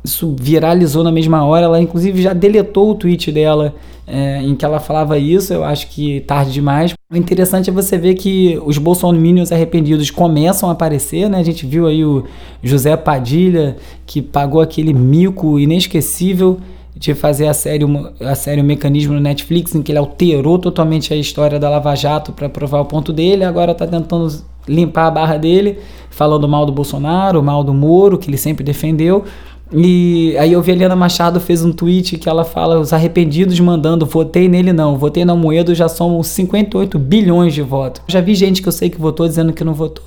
Isso 0.03 0.35
viralizou 0.39 1.03
na 1.03 1.11
mesma 1.11 1.43
hora, 1.45 1.65
ela 1.65 1.81
inclusive 1.81 2.21
já 2.21 2.33
deletou 2.33 2.91
o 2.91 2.95
tweet 2.95 3.31
dela 3.31 3.75
é, 4.07 4.41
em 4.41 4.55
que 4.55 4.65
ela 4.65 4.79
falava 4.79 5.19
isso, 5.19 5.53
eu 5.53 5.63
acho 5.63 5.87
que 5.87 6.21
tarde 6.21 6.51
demais. 6.51 6.93
O 7.11 7.15
interessante 7.15 7.69
é 7.69 7.73
você 7.73 7.97
ver 7.97 8.15
que 8.15 8.59
os 8.65 8.77
bolsominions 8.77 9.51
arrependidos 9.51 10.09
começam 10.09 10.69
a 10.69 10.71
aparecer, 10.71 11.29
né? 11.29 11.37
A 11.37 11.43
gente 11.43 11.65
viu 11.65 11.85
aí 11.85 12.03
o 12.03 12.23
José 12.63 12.97
Padilha, 12.97 13.77
que 14.07 14.21
pagou 14.21 14.61
aquele 14.61 14.93
mico 14.93 15.59
inesquecível 15.59 16.59
de 16.95 17.13
fazer 17.13 17.47
a 17.47 17.53
série, 17.53 17.85
a 18.19 18.35
série 18.35 18.61
O 18.61 18.63
Mecanismo 18.63 19.13
no 19.13 19.19
Netflix, 19.19 19.75
em 19.75 19.81
que 19.81 19.91
ele 19.91 19.99
alterou 19.99 20.57
totalmente 20.57 21.13
a 21.13 21.17
história 21.17 21.59
da 21.59 21.69
Lava 21.69 21.95
Jato 21.95 22.33
para 22.33 22.49
provar 22.49 22.81
o 22.81 22.85
ponto 22.85 23.13
dele, 23.13 23.43
agora 23.43 23.71
está 23.73 23.85
tentando 23.85 24.27
limpar 24.67 25.07
a 25.07 25.11
barra 25.11 25.37
dele, 25.37 25.79
falando 26.09 26.47
mal 26.47 26.65
do 26.65 26.71
Bolsonaro, 26.71 27.41
mal 27.41 27.63
do 27.63 27.73
Moro, 27.73 28.17
que 28.17 28.29
ele 28.29 28.37
sempre 28.37 28.63
defendeu. 28.63 29.23
E 29.71 30.35
aí 30.39 30.51
eu 30.53 30.61
vi 30.63 30.71
a 30.71 30.73
Eliana 30.73 30.95
Machado 30.95 31.39
fez 31.39 31.63
um 31.63 31.71
tweet 31.71 32.17
que 32.17 32.27
ela 32.27 32.43
fala 32.43 32.79
os 32.79 32.91
arrependidos 32.91 33.59
mandando 33.59 34.03
votei 34.03 34.49
nele 34.49 34.73
não, 34.73 34.97
votei 34.97 35.23
na 35.23 35.35
Moedo 35.35 35.75
já 35.75 35.87
somos 35.87 36.25
58 36.27 36.97
bilhões 36.97 37.53
de 37.53 37.61
votos. 37.61 38.01
Já 38.07 38.19
vi 38.19 38.33
gente 38.33 38.63
que 38.63 38.67
eu 38.67 38.71
sei 38.71 38.89
que 38.89 38.99
votou 38.99 39.27
dizendo 39.27 39.53
que 39.53 39.63
não 39.63 39.75
votou. 39.75 40.03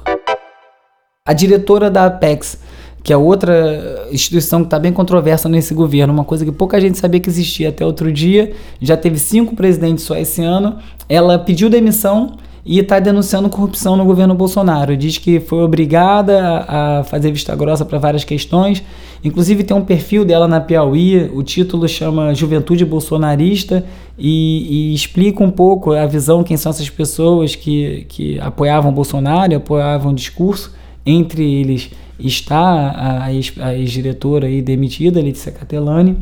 A 1.25 1.33
diretora 1.33 1.89
da 1.89 2.07
Apex, 2.07 2.59
que 3.05 3.13
é 3.13 3.17
outra 3.17 4.09
instituição 4.11 4.63
que 4.63 4.67
está 4.67 4.81
bem 4.81 4.93
controversa 4.93 5.49
nesse 5.49 5.73
governo, 5.73 6.13
uma 6.13 6.25
coisa 6.25 6.45
que 6.45 6.51
pouca 6.51 6.81
gente 6.81 6.99
sabia 6.99 7.21
que 7.21 7.29
existia 7.29 7.69
até 7.69 7.87
outro 7.87 8.13
dia, 8.13 8.53
já 8.81 8.97
teve 8.97 9.17
cinco 9.17 9.55
presidentes 9.55 10.03
só 10.03 10.17
esse 10.17 10.43
ano, 10.43 10.79
ela 11.09 11.39
pediu 11.39 11.71
demissão 11.71 12.37
e 12.65 12.79
está 12.79 13.01
denunciando 13.01 13.49
corrupção 13.49 13.97
no 13.97 14.05
governo 14.05 14.35
Bolsonaro. 14.35 14.97
Diz 14.97 15.19
que 15.19 15.41
foi 15.41 15.63
obrigada 15.63 16.65
a 16.69 17.05
fazer 17.05 17.33
vista 17.33 17.55
grossa 17.57 17.85
para 17.85 17.99
várias 17.99 18.25
questões. 18.25 18.83
Inclusive 19.25 19.65
tem 19.65 19.77
um 19.77 19.85
perfil 19.85 20.25
dela 20.25 20.49
na 20.49 20.61
Piauí, 20.61 21.31
o 21.33 21.43
título 21.43 21.89
chama 21.89 22.35
Juventude 22.35 22.85
Bolsonarista 22.85 23.85
e, 24.19 24.91
e 24.91 24.95
explica 24.95 25.43
um 25.43 25.51
pouco 25.51 25.93
a 25.93 26.07
visão, 26.07 26.43
quem 26.43 26.57
são 26.57 26.71
essas 26.71 26.91
pessoas 26.91 27.55
que, 27.55 28.07
que 28.09 28.39
apoiavam 28.41 28.93
Bolsonaro, 28.93 29.57
apoiavam 29.57 30.13
o 30.13 30.15
discurso 30.15 30.73
Entre 31.05 31.43
eles 31.43 31.91
está 32.19 33.23
a 33.25 33.33
ex-diretora 33.33 34.47
aí 34.47 34.63
demitida, 34.63 35.21
Letícia 35.21 35.51
Catelani. 35.51 36.17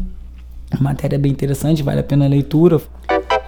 Matéria 0.80 1.18
bem 1.18 1.32
interessante, 1.32 1.82
vale 1.82 2.00
a 2.00 2.04
pena 2.04 2.24
a 2.24 2.28
leitura. 2.28 2.80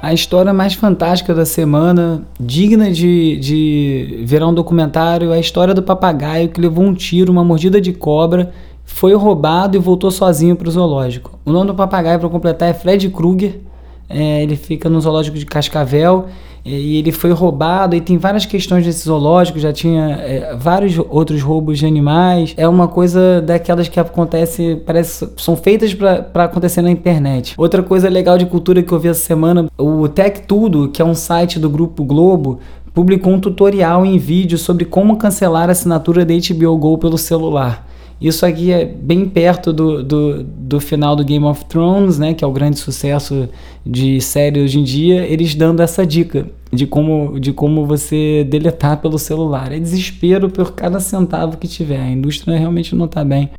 A 0.03 0.13
história 0.13 0.53
mais 0.53 0.75
fantástica 0.75 1.33
da 1.33 1.47
semana, 1.47 2.27
digna 2.41 2.91
de, 2.91 3.37
de 3.37 4.25
virar 4.25 4.49
um 4.49 4.53
documentário, 4.53 5.31
é 5.31 5.37
a 5.37 5.39
história 5.39 5.73
do 5.73 5.81
papagaio 5.81 6.49
que 6.49 6.61
levou 6.61 6.85
um 6.85 6.93
tiro, 6.93 7.31
uma 7.31 7.45
mordida 7.45 7.81
de 7.81 7.93
cobra, 7.93 8.53
foi 8.85 9.15
roubado 9.15 9.77
e 9.77 9.79
voltou 9.79 10.11
sozinho 10.11 10.57
para 10.57 10.67
o 10.67 10.71
zoológico. 10.73 11.39
O 11.45 11.53
nome 11.53 11.69
do 11.69 11.75
papagaio, 11.77 12.19
para 12.19 12.29
completar, 12.29 12.69
é 12.69 12.75
Fred 12.75 13.09
Krueger. 13.11 13.61
É, 14.09 14.43
ele 14.43 14.57
fica 14.57 14.91
no 14.91 15.01
zoológico 15.01 15.39
de 15.39 15.47
Cascavel 15.47 16.27
e 16.65 16.99
ele 16.99 17.11
foi 17.11 17.33
roubado 17.33 17.97
e 17.97 18.01
tem 18.01 18.17
várias 18.19 18.47
questões 18.47 18.85
desse 18.85 19.05
zoológico, 19.05 19.59
já 19.59 19.73
tinha 19.73 20.11
é, 20.21 20.57
vários 20.57 20.97
outros 21.11 21.43
roubos 21.43 21.79
de 21.79 21.87
animais. 21.87 22.55
É 22.57 22.69
uma 22.69 22.87
coisa 22.87 23.43
daquelas 23.43 23.89
que 23.89 23.99
acontece, 23.99 24.81
parece 24.87 25.29
são 25.37 25.57
feitas 25.57 25.93
para 25.95 26.45
acontecer 26.45 26.83
na 26.83 26.91
internet. 26.91 27.55
Outra 27.57 27.83
coisa 27.83 28.09
legal 28.09 28.39
de 28.39 28.47
cultura 28.47 28.83
que 28.83 28.93
eu 28.93 28.99
vi 28.99 29.09
essa 29.09 29.25
semana, 29.25 29.69
o 29.77 30.09
Tech 30.09 30.43
Tudo, 30.47 30.89
que 30.89 31.03
é 31.03 31.05
um 31.05 31.15
site 31.15 31.59
do 31.59 31.69
grupo 31.69 32.05
Globo, 32.05 32.61
publicou 32.95 33.33
um 33.33 33.41
tutorial 33.41 34.05
em 34.07 34.19
vídeo 34.19 34.59
sobre 34.59 34.85
como 34.85 35.17
cancelar 35.17 35.69
a 35.69 35.73
assinatura 35.73 36.25
da 36.25 36.35
HBO 36.35 36.77
Go 36.77 36.99
pelo 36.99 37.19
celular. 37.19 37.87
Isso 38.23 38.47
aqui 38.47 38.71
é 38.71 38.85
bem 38.85 39.29
perto 39.29 39.73
do, 39.73 40.01
do, 40.01 40.45
do, 40.45 40.81
final 40.81 41.17
do 41.17 41.25
Game 41.25 41.45
of 41.45 41.65
Thrones, 41.65 42.21
né, 42.21 42.33
que 42.35 42.45
é 42.45 42.47
o 42.47 42.53
grande 42.53 42.79
sucesso 42.79 43.49
de 43.85 44.21
série 44.21 44.61
hoje 44.61 44.79
em 44.79 44.85
dia, 44.85 45.27
eles 45.27 45.57
dando 45.57 45.81
essa 45.81 46.07
dica 46.07 46.47
de 46.73 46.87
como, 46.87 47.41
de 47.41 47.53
como 47.53 47.85
você 47.85 48.47
deletar 48.49 48.99
pelo 48.99 49.19
celular. 49.19 49.73
É 49.73 49.79
desespero 49.81 50.49
por 50.49 50.73
cada 50.73 51.01
centavo 51.01 51.57
que 51.57 51.67
tiver. 51.67 52.01
A 52.01 52.11
indústria 52.11 52.57
realmente 52.57 52.95
não 52.95 53.07
está 53.07 53.25
bem. 53.25 53.51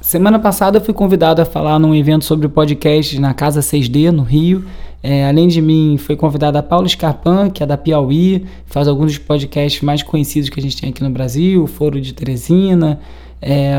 Semana 0.00 0.38
passada 0.38 0.78
eu 0.78 0.80
fui 0.80 0.94
convidado 0.94 1.42
a 1.42 1.44
falar 1.44 1.78
num 1.78 1.94
evento 1.94 2.24
sobre 2.24 2.48
podcast 2.48 3.20
na 3.20 3.34
Casa 3.34 3.60
6D, 3.60 4.10
no 4.10 4.22
Rio. 4.22 4.64
É, 5.02 5.26
além 5.28 5.46
de 5.46 5.62
mim, 5.62 5.96
foi 5.96 6.16
convidada 6.16 6.58
a 6.58 6.62
Paula 6.62 6.88
Scarpan, 6.88 7.50
que 7.50 7.62
é 7.62 7.66
da 7.66 7.76
Piauí, 7.76 8.44
faz 8.66 8.88
alguns 8.88 9.12
dos 9.12 9.18
podcasts 9.18 9.80
mais 9.82 10.02
conhecidos 10.02 10.48
que 10.48 10.58
a 10.58 10.62
gente 10.62 10.76
tem 10.76 10.90
aqui 10.90 11.02
no 11.02 11.10
Brasil, 11.10 11.66
Foro 11.66 12.00
de 12.00 12.12
Teresina. 12.12 12.98
É, 13.40 13.76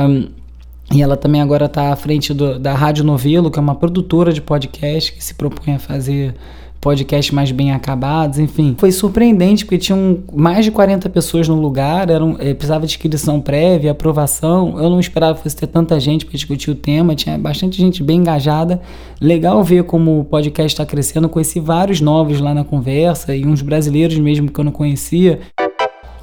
e 0.91 1.01
ela 1.01 1.15
também 1.15 1.41
agora 1.41 1.65
está 1.65 1.91
à 1.91 1.95
frente 1.95 2.33
do, 2.33 2.57
da 2.57 2.73
Rádio 2.73 3.03
Novelo, 3.03 3.51
que 3.51 3.59
é 3.59 3.61
uma 3.61 3.75
produtora 3.75 4.33
de 4.33 4.41
podcast 4.41 5.13
que 5.13 5.23
se 5.23 5.35
propõe 5.35 5.75
a 5.75 5.79
fazer 5.79 6.33
podcasts 6.81 7.33
mais 7.33 7.51
bem 7.51 7.71
acabados, 7.71 8.39
enfim. 8.39 8.75
Foi 8.77 8.91
surpreendente 8.91 9.65
porque 9.65 9.77
tinham 9.77 10.19
mais 10.33 10.63
de 10.63 10.71
40 10.71 11.09
pessoas 11.09 11.47
no 11.47 11.55
lugar, 11.55 12.09
eram, 12.09 12.37
é, 12.39 12.53
precisava 12.53 12.85
de 12.85 12.93
inscrição 12.93 13.41
prévia, 13.41 13.91
aprovação. 13.91 14.75
Eu 14.77 14.89
não 14.89 14.99
esperava 14.99 15.35
que 15.35 15.43
fosse 15.43 15.55
ter 15.55 15.67
tanta 15.67 15.99
gente 15.99 16.25
para 16.25 16.35
discutir 16.35 16.71
o 16.71 16.75
tema, 16.75 17.15
tinha 17.15 17.37
bastante 17.37 17.77
gente 17.77 18.01
bem 18.01 18.19
engajada. 18.19 18.81
Legal 19.19 19.63
ver 19.63 19.83
como 19.83 20.21
o 20.21 20.23
podcast 20.23 20.73
está 20.73 20.85
crescendo, 20.85 21.27
conheci 21.27 21.59
vários 21.59 21.99
novos 21.99 22.39
lá 22.39 22.53
na 22.53 22.63
conversa 22.63 23.35
e 23.35 23.45
uns 23.45 23.61
brasileiros 23.61 24.17
mesmo 24.17 24.49
que 24.49 24.59
eu 24.59 24.63
não 24.63 24.71
conhecia. 24.71 25.39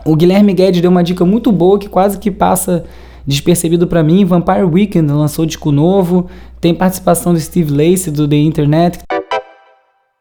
O 0.05 0.17
Guilherme 0.17 0.55
Guedes 0.55 0.81
deu 0.81 0.91
uma 0.91 1.03
dica 1.03 1.25
muito 1.25 1.53
boa 1.53 1.79
que 1.79 1.89
quase 1.89 2.19
que 2.19 2.31
passa 2.31 2.85
despercebido 3.27 3.87
para 3.87 4.03
mim. 4.03 4.25
Vampire 4.25 4.63
Weekend 4.63 5.13
lançou 5.13 5.45
disco 5.45 5.71
novo, 5.73 6.29
tem 6.61 6.73
participação 6.73 7.35
do 7.35 7.41
Steve 7.41 7.73
Lacey 7.73 8.13
do 8.13 8.27
The 8.27 8.37
Internet. 8.37 8.99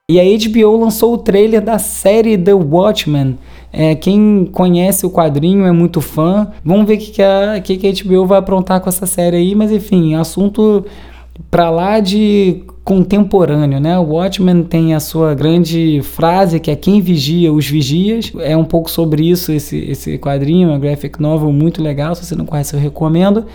E 0.08 0.20
a 0.20 0.24
HBO 0.24 0.78
lançou 0.78 1.16
o 1.16 1.18
trailer 1.18 1.64
da 1.64 1.80
série 1.80 2.38
The 2.38 2.54
Watchmen. 2.54 3.40
É, 3.74 3.96
quem 3.96 4.48
conhece 4.52 5.04
o 5.04 5.10
quadrinho 5.10 5.66
é 5.66 5.72
muito 5.72 6.00
fã. 6.00 6.52
Vamos 6.64 6.86
ver 6.86 6.94
o 6.94 6.98
que, 7.00 7.10
que, 7.10 7.24
a, 7.24 7.60
que, 7.60 7.76
que 7.76 7.88
a 7.88 8.04
HBO 8.04 8.24
vai 8.24 8.38
aprontar 8.38 8.80
com 8.82 8.88
essa 8.88 9.08
série 9.08 9.38
aí. 9.38 9.56
Mas 9.56 9.72
enfim, 9.72 10.14
assunto 10.14 10.86
pra 11.50 11.72
lá 11.72 12.00
de 12.00 12.62
contemporâneo, 12.84 13.80
né? 13.80 13.98
O 13.98 14.04
Watchmen 14.04 14.64
tem 14.64 14.94
a 14.94 15.00
sua 15.00 15.34
grande 15.34 16.00
frase 16.04 16.60
que 16.60 16.70
é 16.70 16.76
quem 16.76 17.02
vigia 17.02 17.52
os 17.52 17.68
vigias. 17.68 18.32
É 18.42 18.56
um 18.56 18.64
pouco 18.64 18.92
sobre 18.92 19.28
isso 19.28 19.52
esse, 19.52 19.76
esse 19.90 20.20
quadrinho, 20.20 20.70
uma 20.70 20.78
graphic 20.78 21.20
novel 21.20 21.52
muito 21.52 21.82
legal. 21.82 22.14
Se 22.14 22.24
você 22.24 22.36
não 22.36 22.46
conhece, 22.46 22.76
eu 22.76 22.80
recomendo. 22.80 23.48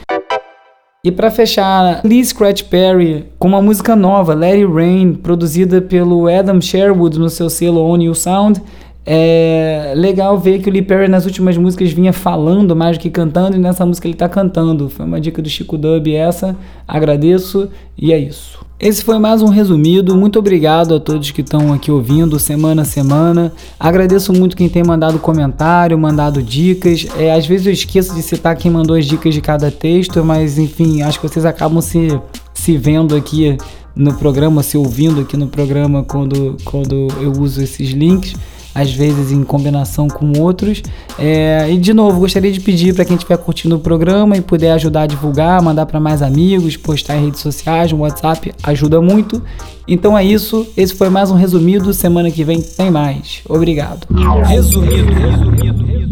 E 1.02 1.10
para 1.10 1.30
fechar, 1.30 2.02
Lee 2.04 2.22
Scratch 2.22 2.64
Perry 2.64 3.32
com 3.38 3.48
uma 3.48 3.62
música 3.62 3.96
nova, 3.96 4.34
Let 4.34 4.56
It 4.56 4.66
Rain, 4.70 5.14
produzida 5.14 5.80
pelo 5.80 6.28
Adam 6.28 6.60
Sherwood 6.60 7.18
no 7.18 7.30
seu 7.30 7.48
selo 7.48 7.80
On 7.80 7.96
You 7.96 8.14
Sound. 8.14 8.60
É 9.04 9.94
legal 9.96 10.38
ver 10.38 10.60
que 10.60 10.68
o 10.68 10.72
Lee 10.72 10.82
Perry 10.82 11.08
nas 11.08 11.24
últimas 11.24 11.56
músicas 11.56 11.90
vinha 11.90 12.12
falando 12.12 12.76
mais 12.76 12.98
do 12.98 13.00
que 13.00 13.10
cantando, 13.10 13.56
e 13.56 13.60
nessa 13.60 13.84
música 13.86 14.06
ele 14.06 14.14
está 14.14 14.28
cantando. 14.28 14.88
Foi 14.90 15.06
uma 15.06 15.20
dica 15.20 15.40
do 15.40 15.48
Chico 15.48 15.78
Dub 15.78 16.12
essa. 16.14 16.56
Agradeço 16.86 17.68
e 17.96 18.12
é 18.12 18.18
isso. 18.18 18.58
Esse 18.78 19.04
foi 19.04 19.18
mais 19.18 19.42
um 19.42 19.48
resumido. 19.48 20.16
Muito 20.16 20.38
obrigado 20.38 20.94
a 20.94 21.00
todos 21.00 21.30
que 21.30 21.42
estão 21.42 21.72
aqui 21.72 21.90
ouvindo 21.90 22.38
semana 22.38 22.82
a 22.82 22.84
semana. 22.84 23.52
Agradeço 23.78 24.32
muito 24.32 24.56
quem 24.56 24.70
tem 24.70 24.82
mandado 24.82 25.18
comentário, 25.18 25.98
mandado 25.98 26.42
dicas. 26.42 27.06
É, 27.18 27.32
às 27.32 27.46
vezes 27.46 27.66
eu 27.66 27.72
esqueço 27.72 28.14
de 28.14 28.22
citar 28.22 28.56
quem 28.56 28.70
mandou 28.70 28.96
as 28.96 29.04
dicas 29.04 29.34
de 29.34 29.42
cada 29.42 29.70
texto, 29.70 30.24
mas 30.24 30.56
enfim, 30.56 31.02
acho 31.02 31.20
que 31.20 31.28
vocês 31.28 31.44
acabam 31.44 31.82
se, 31.82 32.18
se 32.54 32.76
vendo 32.78 33.14
aqui 33.14 33.58
no 33.94 34.14
programa, 34.14 34.62
se 34.62 34.78
ouvindo 34.78 35.20
aqui 35.20 35.36
no 35.36 35.48
programa 35.48 36.02
quando, 36.02 36.56
quando 36.64 37.08
eu 37.20 37.32
uso 37.32 37.62
esses 37.62 37.90
links 37.90 38.34
às 38.74 38.92
vezes 38.92 39.32
em 39.32 39.42
combinação 39.42 40.08
com 40.08 40.38
outros. 40.38 40.82
É, 41.18 41.68
e 41.70 41.78
de 41.78 41.92
novo, 41.92 42.20
gostaria 42.20 42.52
de 42.52 42.60
pedir 42.60 42.94
para 42.94 43.04
quem 43.04 43.16
estiver 43.16 43.36
curtindo 43.38 43.76
o 43.76 43.78
programa 43.78 44.36
e 44.36 44.40
puder 44.40 44.72
ajudar 44.72 45.02
a 45.02 45.06
divulgar, 45.06 45.60
mandar 45.62 45.86
para 45.86 46.00
mais 46.00 46.22
amigos, 46.22 46.76
postar 46.76 47.16
em 47.16 47.26
redes 47.26 47.40
sociais, 47.40 47.92
no 47.92 47.98
WhatsApp, 47.98 48.52
ajuda 48.62 49.00
muito. 49.00 49.42
Então 49.86 50.16
é 50.16 50.24
isso, 50.24 50.66
esse 50.76 50.94
foi 50.94 51.08
mais 51.08 51.30
um 51.30 51.34
resumido. 51.34 51.92
Semana 51.92 52.30
que 52.30 52.44
vem 52.44 52.60
tem 52.60 52.90
mais. 52.90 53.40
Obrigado. 53.48 54.06
Resumido, 54.46 55.12
resumido. 55.12 56.09